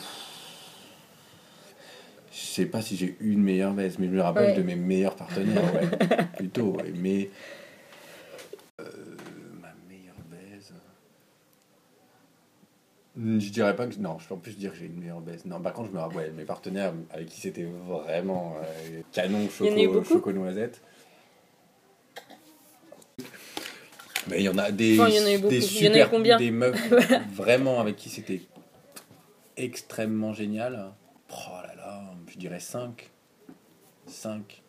Sais 2.58 2.66
pas 2.66 2.82
si 2.82 2.98
j'ai 2.98 3.16
une 3.22 3.44
meilleure 3.44 3.74
baisse, 3.74 4.00
mais 4.00 4.08
je 4.08 4.12
me 4.14 4.20
rappelle 4.22 4.50
Ouais. 4.50 4.58
de 4.58 4.64
mes 4.64 4.76
meilleurs 4.76 5.16
partenaires, 5.16 5.64
ouais. 5.76 6.26
Plutôt, 6.38 6.72
ouais. 6.76 6.92
Mais. 6.96 7.30
euh, 8.82 8.84
ma 9.62 9.68
meilleure 9.88 10.16
baisse. 10.32 10.74
Hmm, 13.16 13.38
Je 13.40 13.52
dirais 13.52 13.76
pas 13.76 13.86
que. 13.86 13.96
Non, 14.00 14.18
je 14.18 14.28
peux 14.28 14.34
en 14.34 14.38
plus 14.38 14.58
dire 14.58 14.72
que 14.72 14.80
j'ai 14.80 14.88
une 14.88 15.00
meilleure 15.00 15.22
baisse. 15.22 15.46
Non, 15.46 15.60
par 15.62 15.74
contre, 15.74 15.90
je 15.90 15.94
me 15.94 16.00
rappelle, 16.00 16.34
mes 16.34 16.46
partenaires 16.46 16.94
avec 17.12 17.28
qui 17.28 17.40
c'était 17.42 17.68
vraiment 17.88 18.56
euh, 18.64 19.02
canon, 19.12 19.48
choco, 19.50 20.04
choco 20.04 20.32
noisette. 20.32 20.82
Mais 24.30 24.40
il 24.40 24.44
y 24.46 24.50
en 24.50 24.58
a 24.58 24.72
des, 24.72 25.00
Enfin, 25.00 25.10
il 25.10 25.16
y 25.16 25.20
en 25.20 25.26
a 25.28 25.32
eu 25.34 25.38
beaucoup. 25.38 25.50
des 25.52 25.58
Il 25.80 25.84
y 25.84 25.88
en 25.90 25.92
a 25.92 25.94
eu 25.94 25.98
super, 26.00 26.10
combien 26.10 26.38
des 26.40 26.50
meufs 26.50 26.90
vraiment 27.34 27.80
avec 27.80 27.96
qui 27.98 28.10
c'était 28.10 28.42
extrêmement 29.58 30.34
génial. 30.34 30.92
Oh 31.32 31.36
je 32.28 32.38
dirais 32.38 32.60
5. 32.60 33.10
5. 34.08 34.62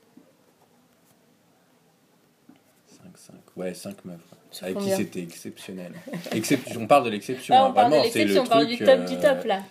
5, 2.87 3.17
5. 3.17 3.35
Ouais, 3.57 3.75
5 3.75 4.05
meufs. 4.05 4.21
Sur 4.51 4.67
avec 4.67 4.79
qui 4.79 4.91
c'était 4.91 5.23
exceptionnel. 5.23 5.93
Excep- 6.33 6.77
on 6.79 6.87
parle 6.87 7.05
de 7.05 7.11
l'exception. 7.11 7.55
Hein, 7.55 7.69
on 7.71 7.73
parle 7.73 7.91
de 7.93 7.97
vraiment, 7.97 8.11
c'est 8.13 8.25
le 8.25 8.41
on 8.41 8.47
parle 8.47 8.67
du 8.67 8.77
truc, 8.77 8.87
top 8.89 9.01
euh, 9.01 9.05
du 9.07 9.17
top 9.19 9.45
là. 9.45 9.63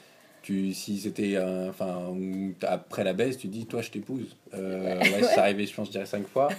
tu, 0.43 0.73
si 0.73 0.99
c'était 0.99 1.35
euh, 1.35 1.69
enfin 1.69 2.13
t- 2.59 2.67
après 2.67 3.03
la 3.03 3.13
baisse, 3.13 3.37
tu 3.37 3.47
dis 3.47 3.65
toi 3.65 3.81
je 3.81 3.89
t'épouse. 3.91 4.35
Euh, 4.53 4.99
Ouais. 4.99 5.11
ouais, 5.13 5.23
ça 5.23 5.41
arrivé, 5.41 5.65
je 5.65 5.73
pense, 5.73 5.87
je 5.87 5.91
dirais 5.93 6.05
5 6.05 6.27
fois. 6.27 6.49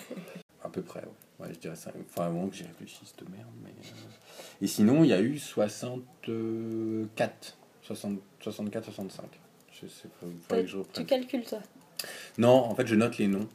À 0.65 0.69
peu 0.69 0.83
près, 0.83 1.01
ouais. 1.01 1.47
Ouais, 1.47 1.55
je 1.55 1.59
dirais 1.61 1.77
5. 1.77 1.93
Enfin, 2.11 2.25
à 2.25 2.27
un 2.27 2.31
moment 2.31 2.49
que 2.49 2.57
j'y 2.57 2.65
réfléchisse 2.65 3.15
de 3.17 3.25
merde. 3.31 3.47
Mais, 3.63 3.71
euh, 3.71 4.61
Et 4.61 4.67
sinon, 4.67 5.05
il 5.05 5.11
y 5.11 5.13
a 5.13 5.21
eu 5.21 5.39
64. 5.39 7.57
60, 7.83 8.19
64, 8.41 8.85
65. 8.87 9.27
Je 9.83 9.87
sais 9.89 10.09
pas, 10.09 10.27
faudrait 10.49 10.63
que 10.65 10.69
je 10.71 10.79
Tu 10.93 11.05
calcules 11.05 11.45
toi 11.45 11.61
Non, 12.39 12.49
en 12.51 12.75
fait, 12.75 12.87
je 12.87 12.95
note 12.95 13.19
les 13.19 13.29
noms. 13.29 13.49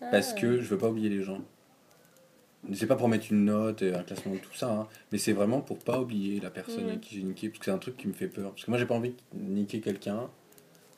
Parce 0.00 0.32
Ah. 0.32 0.40
que 0.40 0.60
je 0.60 0.66
veux 0.68 0.78
pas 0.78 0.88
oublier 0.88 1.08
les 1.08 1.22
gens. 1.22 1.40
C'est 2.74 2.86
pas 2.86 2.96
pour 2.96 3.08
mettre 3.08 3.26
une 3.32 3.44
note, 3.46 3.82
et 3.82 3.94
un 3.94 4.02
classement 4.02 4.34
tout 4.36 4.54
ça, 4.54 4.70
hein, 4.70 4.88
mais 5.12 5.18
c'est 5.18 5.32
vraiment 5.32 5.60
pour 5.60 5.78
pas 5.78 6.00
oublier 6.00 6.40
la 6.40 6.50
personne 6.50 6.82
Mhm. 6.84 6.88
avec 6.90 7.00
qui 7.02 7.14
j'ai 7.16 7.22
niqué, 7.22 7.48
parce 7.48 7.58
que 7.60 7.64
c'est 7.66 7.70
un 7.70 7.78
truc 7.78 7.96
qui 7.96 8.08
me 8.08 8.12
fait 8.12 8.26
peur. 8.28 8.50
Parce 8.50 8.64
que 8.64 8.70
moi 8.70 8.78
j'ai 8.78 8.86
pas 8.86 8.94
envie 8.96 9.14
de 9.32 9.40
niquer 9.40 9.80
quelqu'un, 9.80 10.28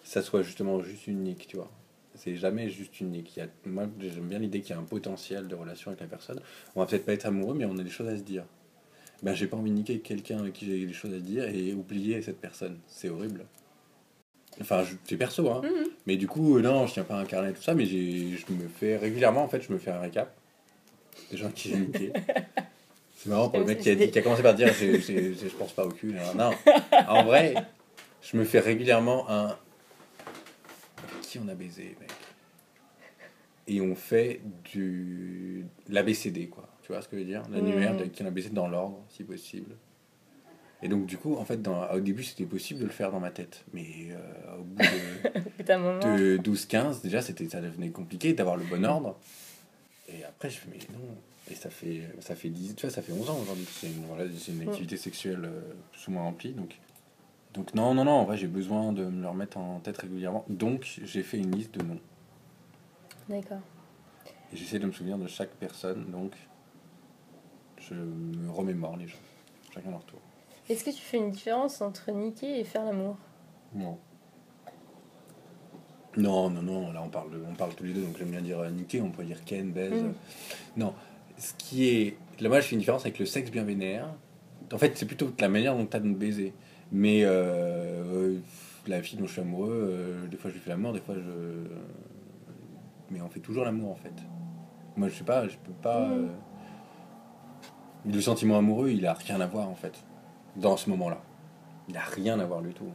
ça 0.03 0.23
soit 0.23 0.43
justement 0.43 0.83
juste 0.83 1.07
une 1.07 1.23
nique, 1.23 1.47
tu 1.49 1.57
vois. 1.57 1.71
C'est 2.15 2.37
jamais 2.37 2.69
juste 2.71 2.99
une 3.01 3.11
nique. 3.11 3.37
Il 3.37 3.41
y 3.41 3.43
a, 3.43 3.49
moi 3.67 3.87
j'aime 4.01 4.27
bien 4.29 4.39
l'idée 4.39 4.61
qu'il 4.63 4.71
y 4.75 4.79
a 4.79 4.81
un 4.81 4.85
potentiel 4.85 5.49
de 5.49 5.55
relation 5.55 5.91
avec 5.91 6.01
la 6.01 6.07
personne. 6.09 6.41
On 6.75 6.81
va 6.81 6.87
peut-être 6.87 7.05
pas 7.07 7.13
être 7.13 7.27
amoureux, 7.27 7.55
mais 7.55 7.67
on 7.67 7.79
a 7.79 7.83
des 7.83 7.91
choses 7.91 8.09
à 8.09 8.17
se 8.17 8.23
dire. 8.23 8.45
Ben 9.23 9.35
j'ai 9.35 9.47
pas 9.47 9.57
envie 9.59 9.71
de 9.71 9.77
niquer 9.77 10.01
quelqu'un 10.01 10.39
avec 10.39 10.55
qui 10.55 10.67
j'ai 10.67 10.87
des 10.87 10.93
choses 10.95 11.13
à 11.15 11.19
dire 11.21 11.45
et 11.45 11.73
oublier 11.75 12.21
cette 12.23 12.41
personne. 12.41 12.79
C'est 12.89 13.11
horrible. 13.11 13.45
Enfin, 14.61 14.85
je- 14.85 14.95
c'est 15.05 15.17
perso, 15.17 15.49
hein. 15.51 15.63
Mhm. 15.65 15.87
Mais 16.07 16.17
du 16.17 16.27
coup, 16.27 16.57
euh, 16.59 16.63
non, 16.63 16.87
je 16.87 16.93
tiens 16.95 17.05
pas 17.05 17.17
un 17.17 17.25
carnet, 17.25 17.53
tout 17.53 17.63
ça, 17.63 17.75
mais 17.75 17.87
j'ai, 17.87 18.37
je 18.37 18.53
me 18.53 18.69
fais 18.69 18.97
régulièrement, 18.97 19.43
en 19.43 19.49
fait, 19.49 19.63
je 19.63 19.73
me 19.73 19.79
fais 19.79 19.91
un 19.91 20.01
récap 20.01 20.35
des 21.31 21.37
gens 21.39 21.51
qui 21.51 21.71
j'ai 21.71 21.77
niqué. 21.79 22.13
C'est 23.17 23.29
marrant 23.31 23.49
pour 23.51 23.61
le 23.61 23.67
mec 23.67 23.81
qui 23.81 23.91
a, 23.91 23.95
dit, 23.95 24.11
qui 24.11 24.19
a 24.19 24.23
commencé 24.23 24.43
par 24.43 24.55
dire 24.55 24.73
j'ai- 24.79 25.01
j'ai- 25.01 25.35
j'ai- 25.35 25.49
je 25.49 25.55
pense 25.57 25.73
pas 25.73 25.85
au 25.85 25.91
cul. 25.91 26.13
Non, 26.13 26.35
non. 26.35 26.51
en 27.09 27.25
vrai, 27.25 27.55
je 28.23 28.37
me 28.37 28.45
fais 28.45 28.61
régulièrement 28.61 29.29
un. 29.31 29.57
Qui 31.23 31.39
on 31.39 31.49
a 31.49 31.55
baisé, 31.55 31.97
mec? 32.01 32.11
Et 33.69 33.81
on 33.81 33.95
fait 33.95 34.41
du. 34.73 35.65
l'ABCD, 35.89 36.49
quoi. 36.49 36.69
Tu 36.83 36.93
vois 36.93 37.03
ce 37.03 37.09
que 37.09 37.17
je 37.17 37.23
veux 37.23 37.27
dire? 37.29 37.43
L'annuaire 37.53 37.97
de 37.97 38.05
Mhm. 38.05 38.11
qui 38.11 38.23
on 38.23 38.27
a 38.27 38.31
baisé 38.31 38.51
dans 38.51 38.67
l'ordre, 38.69 39.05
si 39.11 39.23
possible. 39.23 39.77
Et 40.83 40.89
donc, 40.89 41.07
du 41.07 41.19
coup, 41.19 41.37
en 41.37 41.45
fait, 41.45 41.61
dans, 41.61 41.91
au 41.91 42.01
début, 42.01 42.23
c'était 42.23 42.47
possible 42.47 42.81
de 42.81 42.87
le 42.87 42.91
faire 42.91 43.13
dans 43.13 43.21
ma 43.21 43.31
tête. 43.31 43.65
Mais 43.73 44.09
euh, 44.11 44.59
au 44.59 44.63
bout 44.63 44.77
de 44.83 45.39
Au 45.39 45.43
bout 45.43 45.63
d'un 45.63 45.79
moment. 45.79 46.17
de 46.17 46.39
12-15, 46.39 47.03
déjà, 47.03 47.21
c'était, 47.21 47.49
ça 47.49 47.61
devenait 47.61 47.91
compliqué 47.91 48.33
d'avoir 48.33 48.57
le 48.57 48.65
bon 48.65 48.85
ordre. 48.85 49.19
Et 50.09 50.25
après, 50.25 50.49
je 50.49 50.59
fais, 50.59 50.69
mais 50.71 50.79
non. 50.93 51.05
Et 51.51 51.55
ça 51.55 51.69
fait, 51.69 52.03
ça 52.21 52.35
fait 52.35 52.49
10, 52.49 52.77
tu 52.77 52.87
vois, 52.87 52.95
ça 52.95 53.03
fait 53.03 53.13
11 53.13 53.29
ans 53.29 53.39
aujourd'hui 53.43 53.65
que 53.65 53.71
c'est 53.73 53.89
une, 53.89 54.05
voilà, 54.07 54.25
c'est 54.39 54.53
une 54.53 54.69
activité 54.69 54.97
sexuelle 54.97 55.45
euh, 55.45 55.61
plus 55.93 56.09
ou 56.09 56.13
moins 56.13 56.23
remplie. 56.23 56.53
Donc, 56.53 56.79
donc 57.55 57.75
non, 57.75 57.93
non, 57.93 58.05
non, 58.05 58.13
en 58.13 58.25
vrai, 58.25 58.37
j'ai 58.37 58.47
besoin 58.47 58.93
de 58.93 59.05
me 59.05 59.23
le 59.23 59.29
remettre 59.29 59.59
en 59.59 59.81
tête 59.81 59.99
régulièrement. 59.99 60.45
Donc, 60.49 61.01
j'ai 61.03 61.23
fait 61.23 61.39
une 61.39 61.55
liste 61.55 61.77
de 61.77 61.85
noms. 61.85 62.01
D'accord. 63.29 63.61
Et 64.53 64.57
j'essaie 64.57 64.79
de 64.79 64.87
me 64.87 64.93
souvenir 64.93 65.19
de 65.19 65.27
chaque 65.27 65.51
personne. 65.51 66.07
Donc, 66.11 66.33
je 67.81 67.95
me 67.95 68.51
remémore 68.51 68.97
les 68.97 69.09
gens, 69.09 69.19
chacun 69.75 69.91
leur 69.91 70.05
tour. 70.05 70.21
Est-ce 70.71 70.85
que 70.85 70.91
tu 70.91 71.03
fais 71.03 71.17
une 71.17 71.33
différence 71.33 71.81
entre 71.81 72.13
niquer 72.13 72.61
et 72.61 72.65
faire 72.65 72.85
l'amour? 72.85 73.17
Non. 73.75 73.99
Non, 76.17 76.49
non, 76.49 76.63
non, 76.63 76.93
là 76.93 77.03
on 77.05 77.09
parle, 77.09 77.31
on 77.49 77.55
parle 77.55 77.75
tous 77.75 77.85
les 77.85 77.93
deux, 77.93 78.03
donc 78.03 78.17
j'aime 78.19 78.31
bien 78.31 78.41
dire 78.41 78.61
euh, 78.61 78.71
niquer, 78.71 79.01
on 79.01 79.11
pourrait 79.11 79.27
dire 79.27 79.45
ken, 79.45 79.73
baise. 79.73 80.03
Mm. 80.03 80.13
Non, 80.77 80.95
ce 81.39 81.55
qui 81.55 81.89
est. 81.89 82.17
Là, 82.41 82.49
moi 82.49 82.61
je 82.61 82.67
fais 82.67 82.75
une 82.75 82.79
différence 82.79 83.03
avec 83.03 83.19
le 83.19 83.27
sexe 83.27 83.51
bien 83.51 83.65
vénère. 83.65 84.15
En 84.73 84.79
fait, 84.79 84.97
c'est 84.97 85.07
plutôt 85.07 85.33
la 85.41 85.49
manière 85.49 85.77
dont 85.77 85.87
tu 85.87 85.97
as 85.97 86.01
de 86.01 86.07
me 86.07 86.15
baiser. 86.15 86.55
Mais 86.93 87.25
euh, 87.25 87.31
euh, 87.31 88.39
la 88.87 89.03
fille 89.03 89.19
dont 89.19 89.27
je 89.27 89.33
suis 89.33 89.41
amoureux, 89.41 89.89
euh, 89.91 90.27
des 90.29 90.37
fois 90.37 90.51
je 90.51 90.55
lui 90.55 90.63
fais 90.63 90.71
l'amour, 90.71 90.93
des 90.93 91.01
fois 91.01 91.17
je. 91.17 91.67
Mais 93.11 93.21
on 93.21 93.29
fait 93.29 93.41
toujours 93.41 93.65
l'amour 93.65 93.91
en 93.91 93.97
fait. 93.97 94.15
Moi 94.97 95.09
je 95.09 95.15
sais 95.15 95.25
pas, 95.25 95.49
je 95.49 95.57
peux 95.57 95.73
pas. 95.73 96.07
Mm. 96.07 96.13
euh, 96.13 96.29
Le 98.13 98.21
sentiment 98.21 98.57
amoureux, 98.59 98.91
il 98.91 99.05
a 99.07 99.15
rien 99.15 99.41
à 99.41 99.47
voir 99.47 99.69
en 99.69 99.75
fait, 99.75 100.05
dans 100.61 100.77
ce 100.77 100.91
moment-là. 100.91 101.21
Il 101.89 101.97
a 101.97 102.03
rien 102.03 102.39
à 102.39 102.45
voir 102.45 102.63
du 102.63 102.73
tout. 102.73 102.93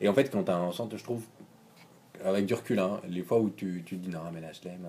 Et 0.00 0.08
en 0.08 0.14
fait, 0.14 0.30
quand 0.30 0.44
tu 0.44 0.50
as 0.50 0.56
un 0.56 0.72
centre, 0.72 0.96
je 0.96 1.04
trouve, 1.04 1.24
avec 2.24 2.46
du 2.46 2.54
recul, 2.54 2.78
hein, 2.78 3.00
les 3.08 3.22
fois 3.22 3.38
où 3.38 3.50
tu, 3.50 3.82
tu 3.84 3.96
te 3.96 4.02
dis 4.02 4.08
non, 4.08 4.20
mais 4.32 4.40
là 4.40 4.48
je 4.52 4.68
l'aime, 4.68 4.86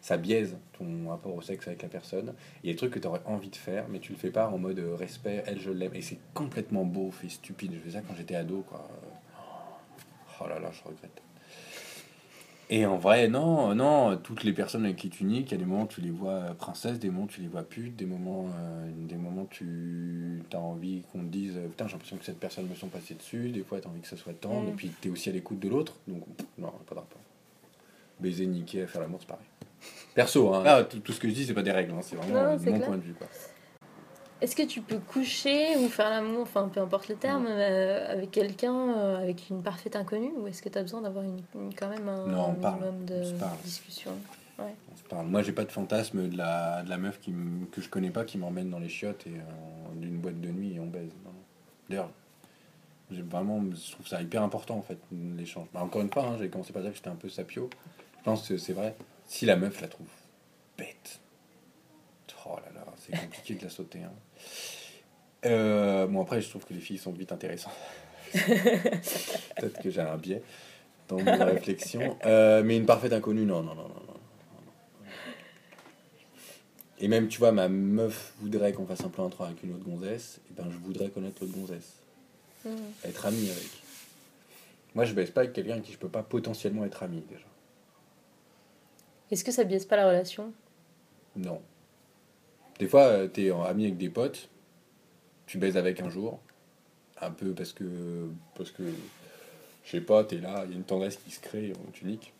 ça 0.00 0.16
biaise 0.16 0.56
ton 0.78 1.08
rapport 1.08 1.34
au 1.34 1.42
sexe 1.42 1.68
avec 1.68 1.82
la 1.82 1.88
personne. 1.88 2.34
Il 2.62 2.68
y 2.68 2.70
a 2.70 2.72
des 2.72 2.78
trucs 2.78 2.92
que 2.92 2.98
tu 2.98 3.06
aurais 3.06 3.22
envie 3.26 3.50
de 3.50 3.56
faire, 3.56 3.86
mais 3.88 4.00
tu 4.00 4.12
le 4.12 4.18
fais 4.18 4.30
pas 4.30 4.48
en 4.48 4.58
mode 4.58 4.78
euh, 4.78 4.94
respect, 4.94 5.42
elle 5.46 5.60
je 5.60 5.70
l'aime. 5.70 5.94
Et 5.94 6.02
c'est 6.02 6.18
complètement 6.34 6.84
beau 6.84 7.10
et 7.24 7.28
stupide. 7.28 7.72
Je 7.74 7.80
faisais 7.80 7.98
ça 7.98 8.04
quand 8.06 8.14
j'étais 8.16 8.34
ado, 8.34 8.64
quoi. 8.68 8.88
Oh 10.42 10.48
là 10.48 10.58
là, 10.58 10.70
je 10.72 10.82
regrette. 10.82 11.22
Et 12.72 12.86
en 12.86 12.98
vrai, 12.98 13.26
non, 13.26 13.74
non, 13.74 14.16
toutes 14.16 14.44
les 14.44 14.52
personnes 14.52 14.84
avec 14.84 14.96
qui 14.96 15.10
tu 15.10 15.24
niques, 15.24 15.48
il 15.48 15.52
y 15.52 15.54
a 15.54 15.58
des 15.58 15.64
moments 15.64 15.82
où 15.82 15.88
tu 15.88 16.00
les 16.00 16.10
vois 16.12 16.30
euh, 16.30 16.54
princesses, 16.54 17.00
des 17.00 17.10
moments 17.10 17.24
où 17.24 17.28
tu 17.28 17.40
les 17.40 17.48
vois 17.48 17.64
putes, 17.64 17.96
des 17.96 18.06
moments, 18.06 18.46
euh, 18.56 18.88
des 19.08 19.16
moments 19.16 19.42
où 19.42 19.48
tu 19.50 20.40
as 20.52 20.58
envie 20.60 21.02
qu'on 21.12 21.18
te 21.18 21.24
dise 21.24 21.54
Putain, 21.68 21.86
j'ai 21.88 21.92
l'impression 21.94 22.16
que 22.16 22.24
cette 22.24 22.38
personne 22.38 22.68
me 22.68 22.74
sont 22.76 22.86
passées 22.86 23.14
dessus, 23.14 23.48
des 23.48 23.64
fois 23.64 23.80
tu 23.80 23.88
as 23.88 23.90
envie 23.90 24.00
que 24.00 24.06
ça 24.06 24.16
soit 24.16 24.34
tendre, 24.40 24.66
Mm. 24.66 24.68
et 24.68 24.72
puis 24.76 24.92
tu 25.00 25.08
es 25.08 25.10
aussi 25.10 25.28
à 25.30 25.32
l'écoute 25.32 25.58
de 25.58 25.68
l'autre, 25.68 25.96
donc 26.06 26.24
pff, 26.36 26.46
non, 26.58 26.70
pas 26.86 26.94
de 26.94 27.00
rapport. 27.00 27.20
Baiser, 28.20 28.46
niquer, 28.46 28.86
faire 28.86 29.00
l'amour, 29.00 29.18
c'est 29.20 29.28
pareil. 29.28 29.46
Perso, 30.14 30.54
hein, 30.54 30.62
là, 30.62 30.84
tout, 30.84 31.00
tout 31.00 31.12
ce 31.12 31.18
que 31.18 31.28
je 31.28 31.34
dis, 31.34 31.44
c'est 31.46 31.54
pas 31.54 31.62
des 31.62 31.72
règles, 31.72 31.92
hein, 31.92 32.00
c'est 32.02 32.14
vraiment 32.14 32.34
Non, 32.34 32.48
euh, 32.50 32.52
mon 32.58 32.62
clair. 32.62 32.86
point 32.86 32.96
de 32.98 33.02
vue. 33.02 33.14
Quoi. 33.14 33.26
Est-ce 34.40 34.56
que 34.56 34.62
tu 34.62 34.80
peux 34.80 34.98
coucher 34.98 35.76
ou 35.76 35.88
faire 35.88 36.08
l'amour, 36.08 36.42
enfin 36.42 36.68
peu 36.68 36.80
importe 36.80 37.08
le 37.08 37.16
terme, 37.16 37.46
euh, 37.48 38.10
avec 38.12 38.30
quelqu'un, 38.30 38.74
euh, 38.96 39.18
avec 39.22 39.50
une 39.50 39.62
parfaite 39.62 39.96
inconnue 39.96 40.32
Ou 40.38 40.46
est-ce 40.46 40.62
que 40.62 40.68
tu 40.70 40.78
as 40.78 40.82
besoin 40.82 41.02
d'avoir 41.02 41.24
une, 41.24 41.42
une- 41.54 41.74
quand 41.74 41.88
même 41.88 42.08
un 42.08 42.26
Non, 42.26 42.48
on 42.50 42.54
parle, 42.54 42.80
minimum 42.80 43.02
on 43.02 43.06
de 43.06 43.38
parle. 43.38 43.58
discussion? 43.62 44.12
On 44.58 44.96
se 44.96 45.02
parle. 45.04 45.26
Moi, 45.26 45.42
j'ai 45.42 45.52
pas 45.52 45.64
de 45.64 45.72
fantasme 45.72 46.28
de 46.28 46.36
la, 46.36 46.82
de 46.82 46.88
la 46.90 46.96
meuf 46.98 47.18
qui 47.20 47.30
m- 47.30 47.66
que 47.72 47.80
je 47.80 47.88
connais 47.88 48.10
pas 48.10 48.24
qui 48.24 48.36
m'emmène 48.38 48.68
dans 48.70 48.78
les 48.78 48.88
chiottes 48.90 49.26
et 49.26 49.30
euh, 49.34 49.94
d'une 49.96 50.18
boîte 50.18 50.40
de 50.40 50.48
nuit 50.48 50.74
et 50.74 50.80
on 50.80 50.86
baise. 50.86 51.10
D'ailleurs, 51.88 52.10
vraiment, 53.10 53.62
je 53.74 53.92
trouve 53.92 54.06
ça 54.06 54.20
hyper 54.22 54.42
important 54.42 54.76
en 54.76 54.82
fait, 54.82 54.98
l'échange. 55.36 55.66
Bah, 55.74 55.80
encore 55.82 56.00
une 56.02 56.10
fois, 56.10 56.24
hein, 56.26 56.36
j'ai 56.38 56.48
commencé 56.48 56.72
par 56.72 56.82
dire 56.82 56.90
que 56.92 56.96
j'étais 56.96 57.08
un 57.08 57.14
peu 57.16 57.28
sapio. 57.28 57.68
Je 58.18 58.24
pense 58.24 58.46
que 58.48 58.56
c'est 58.58 58.72
vrai. 58.74 58.94
Si 59.26 59.46
la 59.46 59.56
meuf 59.56 59.80
la 59.80 59.88
trouve 59.88 60.08
bête, 60.78 61.20
oh 62.46 62.56
là 62.56 62.72
là, 62.80 62.86
c'est 62.98 63.16
compliqué 63.18 63.54
de 63.54 63.64
la 63.64 63.70
sauter. 63.70 64.02
hein. 64.02 64.12
Euh, 65.46 66.06
bon, 66.06 66.22
après, 66.22 66.40
je 66.40 66.48
trouve 66.48 66.64
que 66.64 66.74
les 66.74 66.80
filles 66.80 66.98
sont 66.98 67.12
vite 67.12 67.32
intéressantes. 67.32 67.72
Peut-être 68.32 69.82
que 69.82 69.90
j'ai 69.90 70.00
un 70.00 70.16
biais 70.16 70.42
dans 71.08 71.18
ma 71.22 71.44
réflexion. 71.44 72.16
Euh, 72.26 72.62
mais 72.62 72.76
une 72.76 72.86
parfaite 72.86 73.12
inconnue, 73.12 73.44
non, 73.44 73.62
non, 73.62 73.74
non, 73.74 73.88
non. 73.88 74.04
non. 74.06 74.20
Et 77.00 77.08
même, 77.08 77.28
tu 77.28 77.38
vois, 77.38 77.50
ma 77.50 77.68
meuf 77.68 78.34
voudrait 78.40 78.72
qu'on 78.72 78.86
fasse 78.86 79.02
un 79.02 79.08
plan 79.08 79.28
3 79.30 79.46
avec 79.46 79.62
une 79.62 79.72
autre 79.72 79.84
gonzesse, 79.84 80.40
et 80.50 80.54
ben 80.54 80.70
je 80.70 80.76
voudrais 80.76 81.08
connaître 81.08 81.42
l'autre 81.42 81.54
gonzesse. 81.54 81.94
Mhm. 82.64 82.76
Être 83.04 83.26
ami 83.26 83.50
avec. 83.50 83.70
Moi, 84.94 85.06
je 85.06 85.14
baisse 85.14 85.30
pas 85.30 85.42
avec 85.42 85.54
quelqu'un 85.54 85.72
avec 85.72 85.84
qui 85.84 85.92
je 85.92 85.98
peux 85.98 86.08
pas 86.08 86.22
potentiellement 86.22 86.84
être 86.84 87.02
ami, 87.02 87.22
déjà. 87.28 87.46
Est-ce 89.30 89.44
que 89.44 89.52
ça 89.52 89.64
biaise 89.64 89.86
pas 89.86 89.96
la 89.96 90.08
relation? 90.08 90.52
Non. 91.36 91.62
Des 92.80 92.88
fois, 92.88 93.02
euh, 93.02 93.28
t'es 93.28 93.50
en 93.50 93.62
ami 93.62 93.84
avec 93.84 93.98
des 93.98 94.08
potes, 94.08 94.48
tu 95.44 95.58
baises 95.58 95.76
avec 95.76 96.00
un 96.00 96.08
jour, 96.08 96.40
un 97.20 97.30
peu 97.30 97.52
parce 97.52 97.74
que, 97.74 98.30
parce 98.56 98.70
que 98.70 98.82
je 99.84 99.90
sais 99.90 100.00
pas, 100.00 100.24
t'es 100.24 100.38
là, 100.38 100.62
il 100.64 100.70
y 100.70 100.74
a 100.74 100.76
une 100.76 100.84
tendresse 100.84 101.18
qui 101.18 101.30
se 101.30 101.40
crée, 101.40 101.74
tu 101.92 102.06
niques. 102.06 102.32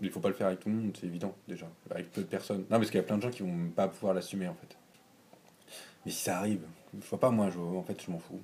Mais 0.00 0.08
il 0.08 0.12
faut 0.12 0.20
pas 0.20 0.28
le 0.28 0.34
faire 0.34 0.48
avec 0.48 0.60
tout 0.60 0.68
le 0.68 0.74
monde, 0.74 0.96
c'est 1.00 1.06
évident, 1.06 1.34
déjà. 1.48 1.66
Avec 1.90 2.12
peu 2.12 2.20
de 2.20 2.26
personnes. 2.26 2.60
Non, 2.70 2.76
parce 2.76 2.90
qu'il 2.90 2.96
y 2.96 3.02
a 3.02 3.06
plein 3.06 3.16
de 3.16 3.22
gens 3.22 3.30
qui 3.30 3.42
vont 3.42 3.70
pas 3.74 3.88
pouvoir 3.88 4.12
l'assumer, 4.12 4.48
en 4.48 4.54
fait. 4.54 4.76
Mais 6.04 6.12
si 6.12 6.22
ça 6.22 6.38
arrive, 6.38 6.60
je 7.00 7.06
vois 7.06 7.20
pas, 7.20 7.30
moi, 7.30 7.48
je, 7.48 7.58
en 7.58 7.82
fait, 7.82 8.02
je 8.04 8.10
m'en 8.10 8.18
fous. 8.18 8.40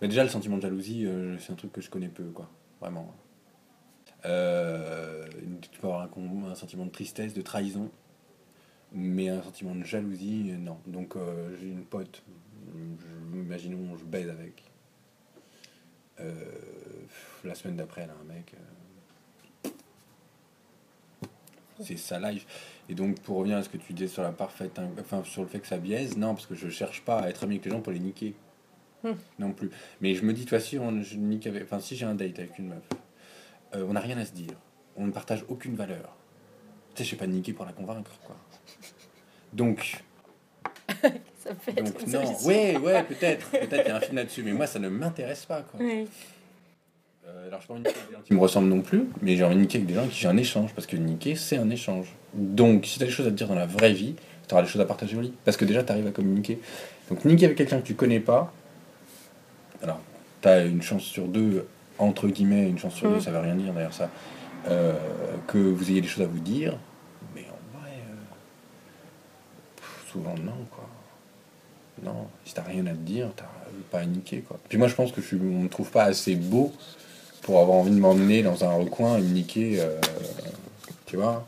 Mais 0.00 0.06
déjà, 0.06 0.22
le 0.22 0.28
sentiment 0.28 0.58
de 0.58 0.62
jalousie, 0.62 1.06
euh, 1.06 1.36
c'est 1.38 1.52
un 1.52 1.56
truc 1.56 1.72
que 1.72 1.80
je 1.80 1.90
connais 1.90 2.08
peu, 2.08 2.24
quoi. 2.24 2.48
Vraiment. 2.80 3.12
Euh, 4.26 5.26
tu 5.60 5.80
peux 5.80 5.88
avoir 5.88 6.08
un, 6.46 6.54
sentiment 6.54 6.86
de 6.86 6.90
tristesse, 6.90 7.34
de 7.34 7.42
trahison, 7.42 7.90
mais 8.92 9.28
un 9.28 9.42
sentiment 9.42 9.74
de 9.74 9.84
jalousie, 9.84 10.54
non. 10.58 10.78
Donc, 10.86 11.16
euh, 11.16 11.56
j'ai 11.60 11.68
une 11.68 11.84
pote, 11.84 12.22
je, 12.74 13.38
imaginons, 13.38 13.96
je 13.96 14.04
baise 14.04 14.28
avec. 14.30 14.62
Euh, 16.20 16.32
la 17.44 17.54
semaine 17.54 17.76
d'après, 17.76 18.02
elle 18.02 18.10
a 18.10 18.14
un 18.14 18.34
mec. 18.34 18.54
c'est 21.80 21.96
sa 21.96 22.18
life. 22.18 22.46
Et 22.88 22.94
donc, 22.94 23.20
pour 23.20 23.36
revenir 23.38 23.56
à 23.56 23.62
ce 23.62 23.68
que 23.68 23.76
tu 23.76 23.92
disais 23.92 24.08
sur 24.08 24.22
la 24.22 24.32
parfaite, 24.32 24.80
enfin, 24.98 25.22
sur 25.24 25.42
le 25.42 25.48
fait 25.48 25.60
que 25.60 25.66
ça 25.66 25.78
biaise, 25.78 26.16
non, 26.16 26.34
parce 26.34 26.46
que 26.46 26.54
je 26.54 26.68
cherche 26.68 27.02
pas 27.02 27.20
à 27.20 27.28
être 27.28 27.44
ami 27.44 27.56
avec 27.56 27.66
les 27.66 27.70
gens 27.70 27.80
pour 27.80 27.92
les 27.92 28.00
niquer. 28.00 28.34
Hmm. 29.04 29.12
Non 29.38 29.52
plus. 29.52 29.70
Mais 30.00 30.14
je 30.14 30.24
me 30.24 30.32
dis, 30.32 30.44
toi, 30.44 30.58
si, 30.58 30.78
on, 30.78 31.02
je 31.02 31.16
nique 31.16 31.46
avec, 31.46 31.64
enfin, 31.64 31.80
si 31.80 31.96
j'ai 31.96 32.06
un 32.06 32.14
date 32.14 32.38
avec 32.38 32.58
une 32.58 32.68
meuf, 32.68 32.82
euh, 33.74 33.84
on 33.88 33.92
n'a 33.92 34.00
rien 34.00 34.18
à 34.18 34.24
se 34.24 34.32
dire. 34.32 34.54
On 34.96 35.06
ne 35.06 35.12
partage 35.12 35.44
aucune 35.48 35.76
valeur. 35.76 36.16
Je 37.04 37.14
pas 37.14 37.26
niquer 37.26 37.52
pour 37.52 37.64
la 37.64 37.72
convaincre, 37.72 38.12
quoi. 38.24 38.36
Donc. 39.52 40.02
ça 41.02 41.54
peut 41.54 41.72
être 41.76 41.84
donc, 41.84 42.06
non, 42.06 42.44
ouais, 42.44 42.76
ouais, 42.76 43.02
peut-être. 43.04 43.50
Peut-être 43.50 43.82
il 43.84 43.88
y 43.88 43.90
a 43.90 43.96
un 43.96 44.00
film 44.00 44.16
là-dessus, 44.16 44.42
mais 44.42 44.52
moi, 44.52 44.66
ça 44.66 44.78
ne 44.78 44.88
m'intéresse 44.88 45.44
pas, 45.44 45.62
quoi. 45.62 45.80
Oui. 45.80 46.08
Euh, 47.26 47.48
alors, 47.48 47.60
je 47.60 47.66
pas 47.66 47.74
niquer 47.74 47.90
avec 47.90 48.08
des 48.08 48.14
gens 48.14 48.22
qui 48.24 48.34
me 48.34 48.40
ressemblent 48.40 48.68
non 48.68 48.80
plus, 48.80 49.04
mais 49.20 49.36
j'ai 49.36 49.44
envie 49.44 49.56
de 49.56 49.60
niquer 49.60 49.78
avec 49.78 49.86
des 49.86 49.94
gens 49.94 50.00
avec 50.00 50.12
qui 50.12 50.20
j'ai 50.20 50.28
un 50.28 50.36
échange, 50.36 50.72
parce 50.74 50.86
que 50.86 50.96
niquer, 50.96 51.34
c'est 51.34 51.58
un 51.58 51.70
échange. 51.70 52.06
Donc, 52.34 52.86
si 52.86 52.98
tu 52.98 53.04
as 53.04 53.06
des 53.06 53.12
choses 53.12 53.26
à 53.26 53.30
te 53.30 53.36
dire 53.36 53.48
dans 53.48 53.54
la 53.54 53.66
vraie 53.66 53.92
vie, 53.92 54.14
tu 54.46 54.54
auras 54.54 54.62
des 54.62 54.68
choses 54.68 54.80
à 54.80 54.86
partager 54.86 55.16
au 55.16 55.20
lit, 55.20 55.34
parce 55.44 55.56
que 55.56 55.64
déjà, 55.64 55.82
tu 55.82 55.92
arrives 55.92 56.06
à 56.06 56.10
communiquer. 56.10 56.58
Donc, 57.10 57.24
niquer 57.24 57.46
avec 57.46 57.58
quelqu'un 57.58 57.80
que 57.80 57.86
tu 57.86 57.94
connais 57.94 58.20
pas, 58.20 58.52
alors, 59.82 60.00
tu 60.42 60.48
as 60.48 60.64
une 60.64 60.82
chance 60.82 61.02
sur 61.02 61.26
deux, 61.26 61.66
entre 61.98 62.28
guillemets, 62.28 62.68
une 62.68 62.78
chance 62.78 62.94
sur 62.94 63.10
deux, 63.10 63.16
mm. 63.16 63.20
ça 63.20 63.30
veut 63.30 63.38
rien 63.38 63.54
dire 63.54 63.72
d'ailleurs, 63.72 63.92
ça, 63.92 64.10
euh, 64.68 64.94
que 65.46 65.58
vous 65.58 65.90
ayez 65.90 66.00
des 66.00 66.08
choses 66.08 66.24
à 66.24 66.26
vous 66.26 66.40
dire, 66.40 66.76
mais 67.34 67.42
en 67.42 67.78
vrai, 67.78 67.90
euh, 67.90 68.14
souvent 70.10 70.34
non, 70.36 70.66
quoi. 70.70 70.88
Non, 72.02 72.28
si 72.44 72.54
t'as 72.54 72.62
rien 72.62 72.86
à 72.86 72.90
te 72.90 72.96
dire, 72.96 73.30
t'as 73.36 73.44
pas 73.90 74.00
à 74.00 74.04
niquer, 74.04 74.40
quoi. 74.40 74.58
Puis 74.68 74.78
moi, 74.78 74.88
je 74.88 74.94
pense 74.94 75.12
que 75.12 75.20
je, 75.20 75.34
on 75.36 75.62
me 75.62 75.68
trouve 75.68 75.90
pas 75.90 76.04
assez 76.04 76.36
beau 76.36 76.72
pour 77.42 77.58
avoir 77.60 77.78
envie 77.78 77.90
de 77.90 77.98
m'emmener 77.98 78.42
dans 78.42 78.64
un 78.64 78.72
recoin 78.72 79.18
et 79.18 79.22
me 79.22 79.28
niquer, 79.28 79.80
euh, 79.80 80.00
tu 81.06 81.16
vois. 81.16 81.46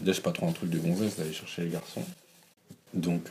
Déjà, 0.00 0.14
c'est 0.14 0.22
pas 0.22 0.32
trop 0.32 0.48
un 0.48 0.52
truc 0.52 0.70
de 0.70 0.78
gonzesse 0.78 1.16
d'aller 1.16 1.32
chercher 1.32 1.62
les 1.62 1.70
garçons. 1.70 2.02
Donc, 2.94 3.22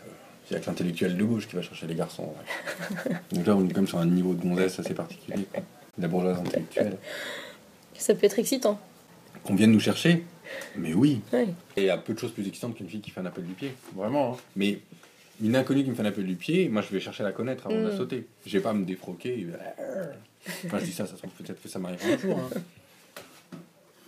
il 0.50 0.54
y 0.54 0.58
a 0.58 0.60
que 0.60 0.68
l'intellectuel 0.68 1.18
de 1.18 1.24
gauche 1.24 1.48
qui 1.48 1.56
va 1.56 1.62
chercher 1.62 1.88
les 1.88 1.96
garçons. 1.96 2.34
Donc 3.32 3.46
là, 3.46 3.56
on 3.56 3.68
est 3.68 3.74
comme 3.74 3.88
sur 3.88 3.98
un 3.98 4.06
niveau 4.06 4.34
de 4.34 4.42
gonzesse 4.42 4.80
assez 4.80 4.94
particulier. 4.94 5.46
La 5.98 6.08
bourgeoise 6.08 6.40
intellectuelle. 6.40 6.98
Ça 7.94 8.16
peut 8.16 8.26
être 8.26 8.40
excitant. 8.40 8.80
Qu'on 9.44 9.56
vienne 9.56 9.72
nous 9.72 9.80
chercher 9.80 10.24
Mais 10.76 10.94
oui. 10.94 11.22
Et 11.34 11.46
il 11.78 11.84
y 11.84 11.90
a 11.90 11.98
peu 11.98 12.14
de 12.14 12.20
choses 12.20 12.32
plus 12.32 12.48
excitantes 12.48 12.76
qu'une 12.76 12.90
fille 12.90 13.02
qui 13.02 13.12
fait 13.12 13.22
un 13.22 13.26
appel 13.26 13.46
du 13.46 13.54
pied. 13.54 13.74
Vraiment. 13.96 14.34
Hein. 14.34 14.38
Mais 14.56 14.80
une 15.42 15.56
inconnue 15.56 15.84
qui 15.84 15.90
me 15.90 15.96
fait 15.96 16.04
un 16.04 16.06
appel 16.06 16.26
du 16.26 16.36
pied, 16.36 16.70
moi 16.70 16.82
je 16.82 16.90
vais 16.90 17.00
chercher 17.00 17.24
à 17.24 17.28
la 17.28 17.32
connaître 17.32 17.68
avant 17.68 17.76
de 17.76 17.88
la 17.88 17.94
mm. 17.94 17.98
sauter. 17.98 18.28
Je 18.46 18.58
vais 18.58 18.64
pas 18.64 18.74
me 18.74 18.86
défroquer. 18.86 19.48
Enfin, 20.66 20.80
je 20.80 20.86
dis 20.86 20.92
ça, 20.92 21.06
ça 21.06 21.16
peut-être 21.38 21.62
que 21.62 21.70
ça 21.70 21.78
m'arrive 21.78 22.00
un 22.04 22.18
jour. 22.18 22.40
Hein. 22.40 22.62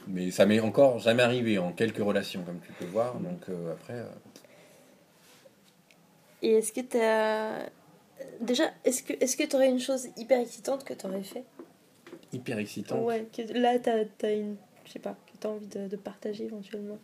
Mais 0.07 0.31
ça 0.31 0.45
m'est 0.45 0.59
encore 0.59 0.99
jamais 0.99 1.23
arrivé 1.23 1.57
en 1.57 1.71
quelques 1.71 2.03
relations, 2.03 2.43
comme 2.43 2.59
tu 2.59 2.71
peux 2.73 2.85
voir. 2.85 3.19
Donc 3.19 3.47
euh, 3.49 3.73
après. 3.73 3.93
Euh. 3.93 4.09
Et 6.41 6.53
est-ce 6.53 6.73
que 6.73 6.81
tu 6.81 6.97
as. 6.97 7.69
Déjà, 8.41 8.63
est-ce 8.83 9.03
que 9.03 9.13
est-ce 9.21 9.37
que 9.37 9.43
tu 9.43 9.55
aurais 9.55 9.69
une 9.69 9.79
chose 9.79 10.07
hyper 10.17 10.39
excitante 10.39 10.83
que 10.83 10.93
tu 10.93 11.05
aurais 11.05 11.23
fait? 11.23 11.43
Hyper 12.31 12.57
excitante? 12.57 13.05
Ouais, 13.05 13.27
que 13.35 13.41
là 13.53 13.79
tu 13.79 14.25
as, 14.25 14.31
une. 14.31 14.55
Je 14.85 14.91
sais 14.91 14.99
pas, 14.99 15.15
tu 15.43 15.47
as 15.47 15.51
envie 15.51 15.67
de, 15.67 15.95
partager 15.97 16.45
éventuellement. 16.45 16.97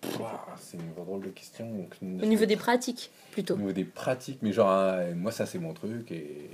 c'est 0.58 0.78
une 0.78 0.93
drôle 0.93 1.21
de 1.21 1.30
question. 1.30 1.86
Au 2.02 2.25
niveau 2.25 2.45
des 2.45 2.56
pratiques, 2.56 3.12
plutôt. 3.32 3.56
Au 3.56 3.58
niveau 3.58 3.71
des 3.73 3.84
pratiques, 3.84 4.39
mais 4.41 4.54
genre, 4.54 4.69
ah, 4.69 5.04
moi 5.15 5.32
ça 5.32 5.45
c'est 5.45 5.60
mon 5.60 5.73
truc 5.73 6.12
et, 6.12 6.49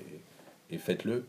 et 0.71 0.77
faites-le. 0.77 1.27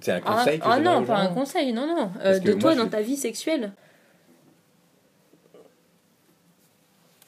C'est 0.00 0.12
un 0.12 0.20
ah, 0.24 0.38
conseil 0.38 0.60
Ah, 0.62 0.80
non, 0.80 1.04
pas 1.04 1.18
un 1.18 1.32
conseil, 1.32 1.72
non, 1.72 1.86
non. 1.86 2.10
Euh, 2.20 2.38
de 2.38 2.52
toi 2.54 2.74
dans 2.74 2.88
ta 2.88 3.00
vie 3.00 3.16
sexuelle. 3.16 3.72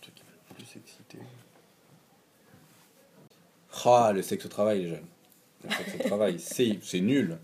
qui 0.00 0.10
le 0.10 0.54
plus 0.54 0.76
exciter. 0.76 1.18
Ah, 3.84 4.10
le 4.12 4.22
sexe 4.22 4.44
au 4.44 4.48
travail, 4.48 4.82
les 4.82 4.88
jeunes. 4.88 5.06
Le 5.64 5.70
sexe 5.70 5.94
au 5.94 6.08
travail, 6.08 6.38
c'est 6.40 7.00
nul. 7.00 7.38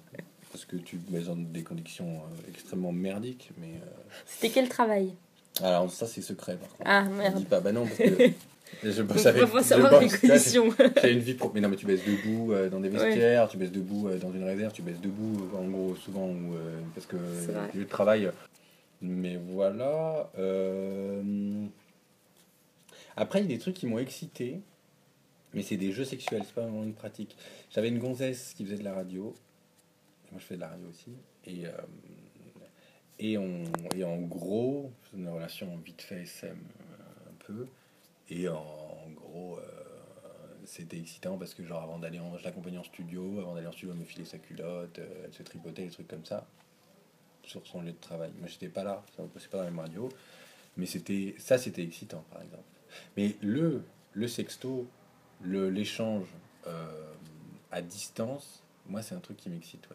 Parce 0.54 0.66
que 0.66 0.76
tu 0.76 1.00
mets 1.10 1.18
dans 1.18 1.34
des 1.34 1.64
conditions 1.64 2.06
euh, 2.06 2.48
extrêmement 2.48 2.92
merdiques. 2.92 3.50
mais... 3.58 3.72
Euh, 3.74 4.12
C'était 4.24 4.50
quel 4.50 4.68
travail? 4.68 5.12
Alors, 5.60 5.90
ça, 5.90 6.06
c'est 6.06 6.22
secret, 6.22 6.54
par 6.54 6.68
contre. 6.68 6.82
Ah, 6.88 7.02
merde. 7.02 7.38
dis 7.38 7.44
pas, 7.44 7.58
bah 7.58 7.72
non, 7.72 7.84
parce 7.84 7.98
que 7.98 8.30
Je 8.84 9.02
bosse 9.02 9.26
avec. 9.26 9.48
savoir 9.64 10.00
les 10.00 10.08
conditions. 10.08 10.72
J'ai 11.02 11.12
une 11.12 11.18
vie 11.18 11.34
propre. 11.34 11.56
Mais 11.56 11.60
non, 11.60 11.68
mais 11.68 11.74
tu 11.74 11.86
baisses 11.86 12.04
debout 12.04 12.52
euh, 12.52 12.70
dans 12.70 12.78
des 12.78 12.88
vestiaires, 12.88 13.48
tu 13.48 13.56
baisses 13.56 13.72
debout 13.72 14.06
euh, 14.06 14.16
dans 14.16 14.32
une 14.32 14.44
réserve, 14.44 14.72
tu 14.72 14.82
baisses 14.82 15.00
debout, 15.00 15.50
en 15.58 15.64
gros, 15.64 15.96
souvent, 15.96 16.28
ou, 16.28 16.54
parce 16.94 17.06
que 17.06 17.16
le 17.16 17.76
lieu 17.76 17.84
de 17.84 17.90
travail. 17.90 18.30
Mais 19.02 19.36
voilà. 19.48 20.30
Après, 23.16 23.40
il 23.40 23.50
y 23.50 23.52
a 23.52 23.56
des 23.56 23.58
trucs 23.58 23.74
qui 23.74 23.88
m'ont 23.88 23.98
excité, 23.98 24.60
mais 25.52 25.62
c'est 25.62 25.76
des 25.76 25.90
jeux 25.90 26.04
sexuels, 26.04 26.42
c'est 26.46 26.54
pas 26.54 26.62
vraiment 26.62 26.84
une 26.84 26.94
pratique. 26.94 27.36
J'avais 27.74 27.88
une 27.88 27.98
gonzesse 27.98 28.54
qui 28.56 28.64
faisait 28.64 28.78
de 28.78 28.84
la 28.84 28.94
radio. 28.94 29.34
Moi, 30.34 30.40
je 30.40 30.44
fais 30.44 30.56
de 30.56 30.60
la 30.60 30.68
radio 30.68 30.88
aussi. 30.90 31.12
Et. 31.46 31.64
Et, 33.18 33.38
on, 33.38 33.62
et 33.94 34.02
en 34.04 34.18
gros, 34.18 34.92
une 35.16 35.28
relation 35.28 35.76
vite 35.78 36.02
fait 36.02 36.22
SM 36.22 36.58
un 37.28 37.34
peu. 37.46 37.66
Et 38.28 38.48
en, 38.48 39.10
gros, 39.14 39.58
euh, 39.58 39.62
c'était 40.64 40.98
excitant 40.98 41.38
parce 41.38 41.54
que, 41.54 41.64
genre, 41.64 41.82
avant 41.82 41.98
d'aller 41.98 42.18
en. 42.18 42.36
Je 42.38 42.44
l'accompagnais 42.44 42.78
en 42.78 42.84
studio, 42.84 43.38
avant 43.38 43.54
d'aller 43.54 43.66
en 43.66 43.72
studio, 43.72 43.92
elle 43.92 44.00
me 44.00 44.04
filait 44.04 44.24
sa 44.24 44.38
culotte, 44.38 44.98
euh, 44.98 45.22
elle 45.24 45.32
se 45.32 45.42
tripotait, 45.42 45.84
des 45.84 45.90
trucs 45.90 46.08
comme 46.08 46.24
ça, 46.24 46.46
sur 47.44 47.66
son 47.66 47.82
lieu 47.82 47.92
de 47.92 48.00
travail. 48.00 48.32
Moi, 48.38 48.48
j'étais 48.48 48.68
pas 48.68 48.82
là, 48.82 49.04
ça 49.16 49.22
ne 49.22 49.28
passait 49.28 49.48
pas 49.48 49.58
dans 49.58 49.64
la 49.64 49.70
même 49.70 49.80
radio, 49.80 50.08
mais 50.76 50.86
c'était 50.86 51.34
ça, 51.38 51.58
c'était 51.58 51.82
excitant, 51.82 52.24
par 52.32 52.42
exemple. 52.42 52.64
Mais 53.16 53.36
le, 53.42 53.84
le 54.12 54.28
sexto, 54.28 54.88
l'échange 55.42 56.26
euh, 56.66 57.12
à 57.70 57.82
distance, 57.82 58.62
moi, 58.86 59.02
c'est 59.02 59.14
un 59.14 59.20
truc 59.20 59.36
qui 59.36 59.50
m'excite. 59.50 59.86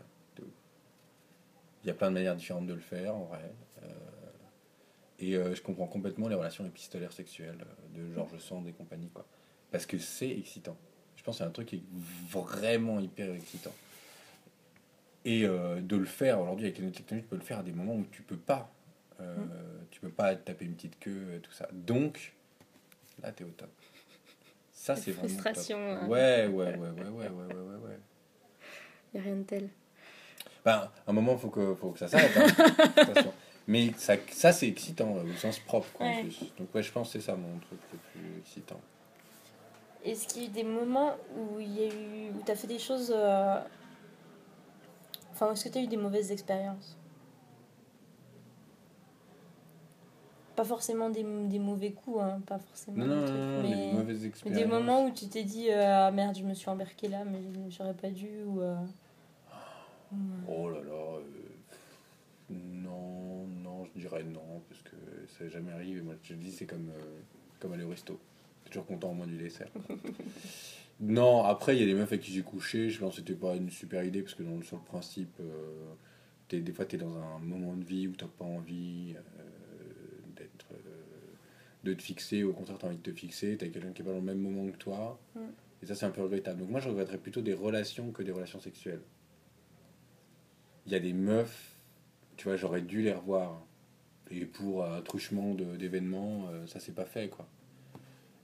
Il 1.84 1.88
y 1.88 1.90
a 1.90 1.94
plein 1.94 2.10
de 2.10 2.16
manières 2.16 2.36
différentes 2.36 2.68
de 2.68 2.74
le 2.74 2.80
faire, 2.80 3.16
en 3.16 3.26
vrai. 3.26 3.52
Et 5.20 5.36
euh, 5.36 5.54
je 5.54 5.62
comprends 5.62 5.88
complètement 5.88 6.28
les 6.30 6.36
relations 6.36 6.66
épistolaires 6.66 7.12
sexuelles 7.12 7.58
euh, 7.62 8.00
de 8.00 8.14
Georges 8.14 8.38
Sand 8.40 8.66
et 8.68 8.72
compagnie, 8.72 9.10
quoi. 9.10 9.26
Parce 9.70 9.86
que 9.86 9.98
c'est 9.98 10.30
excitant. 10.30 10.78
Je 11.18 11.24
pense 11.24 11.38
que 11.38 11.44
c'est 11.44 11.48
un 11.48 11.52
truc 11.52 11.68
qui 11.68 11.76
est 11.78 11.84
vraiment 12.30 13.00
hyper 13.00 13.34
excitant. 13.34 13.74
Et 15.26 15.46
euh, 15.46 15.82
de 15.82 15.98
le 15.98 16.06
faire 16.06 16.40
aujourd'hui 16.40 16.68
avec 16.68 16.80
les 16.80 16.92
technologies, 16.92 17.24
tu 17.24 17.30
peux 17.30 17.36
le 17.36 17.42
faire 17.42 17.60
à 17.60 17.64
des 17.64 17.74
moments 17.74 17.96
où 17.96 18.06
tu 18.12 18.22
peux 18.22 18.38
pas. 18.38 18.72
Mm. 19.20 19.24
Tu 19.92 20.00
peux 20.00 20.10
pas 20.10 20.34
taper 20.34 20.64
une 20.64 20.76
petite 20.76 20.98
queue, 20.98 21.42
tout 21.44 21.52
ça. 21.52 21.68
Donc, 21.74 22.34
là, 23.22 23.34
tu 23.34 23.44
es 23.44 23.46
au 23.46 23.50
top. 23.50 23.70
Ça, 24.72 24.96
c'est 24.96 25.12
vraiment. 25.12 25.28
Frustration. 25.28 25.78
Hein. 25.78 26.08
Ouais, 26.08 26.48
ouais, 26.48 26.78
ouais, 26.78 26.78
ouais, 26.78 27.10
ouais, 27.10 27.28
ouais, 27.28 27.54
ouais, 27.54 27.76
ouais. 27.76 28.00
Il 29.14 29.20
n'y 29.20 29.20
a 29.20 29.24
rien 29.24 29.36
de 29.36 29.44
tel. 29.44 29.70
Ben, 30.66 30.90
à 31.08 31.10
un 31.10 31.14
moment, 31.14 31.34
il 31.34 31.40
faut 31.40 31.50
que, 31.50 31.76
faut 31.76 31.90
que 31.90 32.00
ça 32.00 32.08
s'arrête. 32.08 32.32
Hein. 32.38 33.14
Mais 33.70 33.92
ça, 33.98 34.16
ça 34.32 34.52
c'est 34.52 34.68
excitant, 34.68 35.12
au 35.12 35.38
sens 35.38 35.60
propre, 35.60 35.88
quoi, 35.94 36.08
en 36.08 36.22
plus. 36.22 36.40
Donc, 36.58 36.74
ouais, 36.74 36.82
je 36.82 36.92
pense 36.92 37.14
que 37.14 37.20
c'est 37.20 37.26
ça 37.26 37.36
mon 37.36 37.60
truc 37.60 37.80
le 37.94 38.00
plus 38.00 38.40
excitant. 38.40 38.80
Est-ce 40.04 40.28
qu'il 40.28 40.42
y 40.42 40.46
a 40.46 40.48
eu 40.48 40.52
des 40.52 40.64
moments 40.64 41.12
où 41.38 41.60
il 41.60 41.80
y 41.80 41.84
a 41.84 41.88
eu. 41.88 42.30
où 42.32 42.42
tu 42.44 42.52
as 42.52 42.56
fait 42.56 42.68
des 42.68 42.80
choses. 42.80 43.14
Euh, 43.16 43.60
enfin, 45.34 45.52
est-ce 45.52 45.66
que 45.66 45.70
tu 45.70 45.78
as 45.78 45.82
eu 45.82 45.88
des 45.88 45.98
mauvaises 45.98 46.32
expériences? 46.32 46.98
Pas 50.56 50.64
forcément 50.64 51.12
des, 51.12 51.24
des 51.24 51.60
mauvais 51.60 51.92
coups, 51.92 52.22
hein, 52.22 52.42
pas 52.48 52.58
forcément. 52.58 53.06
Non, 53.06 53.06
non, 53.06 53.22
non, 53.22 53.62
mais, 53.62 53.70
des 53.70 53.92
mauvaises 53.94 54.26
expériences. 54.26 54.62
Des 54.62 54.68
moments 54.68 55.06
où 55.06 55.12
tu 55.12 55.28
t'es 55.28 55.44
dit 55.44 55.72
Ah 55.72 56.10
merde, 56.10 56.36
je 56.36 56.44
me 56.44 56.56
suis 56.56 56.70
embarqué 56.70 57.08
là, 57.08 57.24
mais 57.24 57.40
j'aurais 57.70 57.94
pas 57.94 58.10
dû, 58.10 58.42
ou. 58.48 58.62
Euh, 58.62 58.76
oh 60.48 60.70
là 60.70 60.82
là. 60.82 61.20
Non, 62.50 63.46
non, 63.46 63.86
je 63.86 64.02
dirais 64.02 64.24
non, 64.24 64.62
parce 64.68 64.82
que 64.82 64.96
ça 65.28 65.44
n'est 65.44 65.50
jamais 65.50 65.72
arrivé. 65.72 66.02
Moi, 66.02 66.16
je 66.24 66.34
dis, 66.34 66.52
c'est 66.52 66.66
comme, 66.66 66.90
euh, 66.90 67.20
comme 67.60 67.74
aller 67.74 67.84
au 67.84 67.90
resto. 67.90 68.20
toujours 68.66 68.88
content 68.88 69.12
au 69.12 69.14
moins 69.14 69.28
du 69.28 69.38
dessert. 69.38 69.70
non, 71.00 71.44
après, 71.44 71.76
il 71.76 71.82
y 71.82 71.84
a 71.84 71.86
des 71.86 71.94
meufs 71.94 72.08
avec 72.08 72.22
qui 72.22 72.32
j'ai 72.32 72.42
couché. 72.42 72.90
Je 72.90 73.00
pense 73.00 73.16
que 73.16 73.22
c'était 73.22 73.36
pas 73.36 73.56
une 73.56 73.70
super 73.70 74.04
idée, 74.04 74.24
parce 74.24 74.34
que 74.34 74.44
dans, 74.44 74.62
sur 74.64 74.78
le 74.78 74.84
principe, 74.84 75.40
euh, 75.40 75.94
des 76.50 76.72
fois, 76.72 76.86
tu 76.86 76.96
es 76.96 77.00
dans 77.00 77.16
un 77.16 77.40
moment 77.40 77.76
de 77.76 77.84
vie 77.84 78.08
où 78.08 78.16
tu 78.16 78.24
n'as 78.24 78.32
pas 78.32 78.46
envie 78.46 79.14
euh, 79.16 79.44
d'être 80.36 80.66
de 81.84 81.94
te 81.94 82.02
fixer, 82.02 82.44
au 82.44 82.52
contraire, 82.54 82.78
tu 82.78 82.86
as 82.86 82.90
envie 82.90 82.98
de 82.98 83.12
te 83.12 83.14
fixer, 83.14 83.58
tu 83.58 83.66
as 83.66 83.70
quelqu'un 83.70 83.92
qui 83.92 84.02
est 84.02 84.06
pas 84.06 84.12
dans 84.12 84.18
le 84.18 84.24
même 84.24 84.40
moment 84.42 84.70
que 84.72 84.78
toi. 84.78 85.20
Mm. 85.36 85.40
Et 85.82 85.86
ça, 85.86 85.96
c'est 85.96 86.06
un 86.06 86.12
peu 86.12 86.22
regrettable. 86.22 86.60
Donc 86.60 86.70
moi, 86.70 86.80
je 86.80 86.90
regretterais 86.90 87.18
plutôt 87.18 87.42
des 87.42 87.54
relations 87.54 88.12
que 88.12 88.24
des 88.24 88.32
relations 88.32 88.60
sexuelles. 88.60 89.02
Il 90.90 90.94
y 90.94 90.96
a 90.96 91.00
des 91.00 91.14
meufs, 91.14 91.76
tu 92.36 92.46
vois, 92.46 92.56
j'aurais 92.58 92.82
dû 92.82 93.04
les 93.04 93.14
revoir. 93.14 93.62
Et 94.32 94.46
pour 94.46 94.84
un 94.84 95.02
truchement 95.02 95.54
de- 95.54 95.76
d'événements, 95.76 96.48
euh, 96.50 96.66
ça 96.66 96.80
s'est 96.80 96.94
pas 96.94 97.06
fait, 97.06 97.30
quoi. 97.30 97.48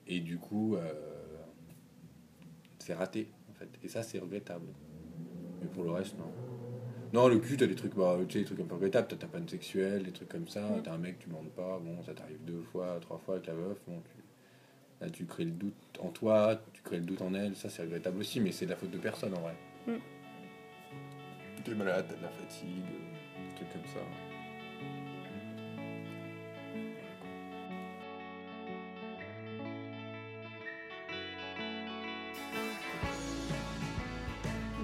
Et 0.05 0.19
du 0.19 0.37
coup, 0.37 0.75
euh, 0.75 0.93
c'est 2.77 2.93
raté, 2.93 3.27
en 3.49 3.53
fait. 3.55 3.67
Et 3.83 3.87
ça, 3.87 4.03
c'est 4.03 4.19
regrettable. 4.19 4.67
Mais 5.59 5.67
pour 5.67 5.83
le 5.85 5.89
reste, 5.89 6.19
non. 6.19 6.31
Non, 7.13 7.27
le 7.27 7.39
cul, 7.39 7.57
t'as 7.57 7.65
des 7.65 7.73
trucs, 7.73 7.95
bah, 7.95 8.15
tu 8.29 8.33
sais, 8.33 8.39
des 8.41 8.45
trucs 8.45 8.59
un 8.59 8.65
peu 8.65 8.75
regrettables. 8.75 9.07
T'as 9.07 9.15
ta 9.15 9.27
panne 9.27 9.49
sexuelle, 9.49 10.03
des 10.03 10.11
trucs 10.11 10.29
comme 10.29 10.47
ça. 10.47 10.61
Mm. 10.69 10.83
T'as 10.83 10.93
un 10.93 10.97
mec, 10.99 11.17
tu 11.17 11.29
demandes 11.29 11.49
pas. 11.49 11.79
Bon, 11.79 12.03
ça 12.03 12.13
t'arrive 12.13 12.43
deux 12.45 12.61
fois, 12.61 12.99
trois 13.01 13.17
fois 13.17 13.35
avec 13.35 13.47
la 13.47 13.55
meuf. 13.55 13.79
Bon, 13.87 13.99
tu... 14.01 14.21
Là, 15.01 15.09
tu 15.09 15.25
crées 15.25 15.45
le 15.45 15.51
doute 15.51 15.73
en 15.99 16.09
toi, 16.09 16.61
tu 16.73 16.83
crées 16.83 16.99
le 16.99 17.05
doute 17.05 17.23
en 17.23 17.33
elle. 17.33 17.55
Ça, 17.55 17.69
c'est 17.69 17.81
regrettable 17.81 18.19
aussi, 18.19 18.39
mais 18.39 18.51
c'est 18.51 18.65
de 18.65 18.69
la 18.69 18.75
faute 18.77 18.91
de 18.91 18.99
personne, 18.99 19.33
en 19.33 19.41
vrai. 19.41 19.55
Mm. 19.87 19.93
Malade, 21.73 22.07
de 22.15 22.21
la 22.21 22.29
fatigue, 22.29 22.85
euh, 22.85 23.49
des 23.49 23.55
trucs 23.55 23.73
comme 23.73 23.85
ça. 23.85 23.99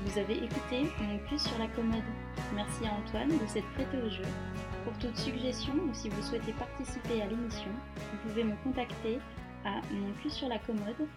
Vous 0.04 0.20
avez 0.20 0.44
écouté 0.44 0.92
Mon 1.02 1.20
cul 1.20 1.38
sur 1.38 1.58
la 1.60 1.68
commode. 1.68 2.02
Merci 2.56 2.86
à 2.86 2.94
Antoine 2.94 3.30
de 3.30 3.46
s'être 3.48 3.72
prêté 3.74 3.98
au 3.98 4.10
jeu. 4.10 4.24
Pour 4.84 4.98
toute 4.98 5.16
suggestion 5.16 5.74
ou 5.74 5.94
si 5.94 6.10
vous 6.10 6.22
souhaitez 6.24 6.54
participer 6.54 7.22
à 7.22 7.28
l'émission, 7.28 7.72
vous 7.96 8.30
pouvez 8.30 8.44
me 8.44 8.56
contacter 8.64 9.20
à 9.64 9.80
mon 9.92 10.12
cul 10.22 10.30
sur 10.30 10.50
la 10.50 10.58
commode 10.60 11.08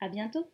À 0.00 0.08
bientôt 0.08 0.50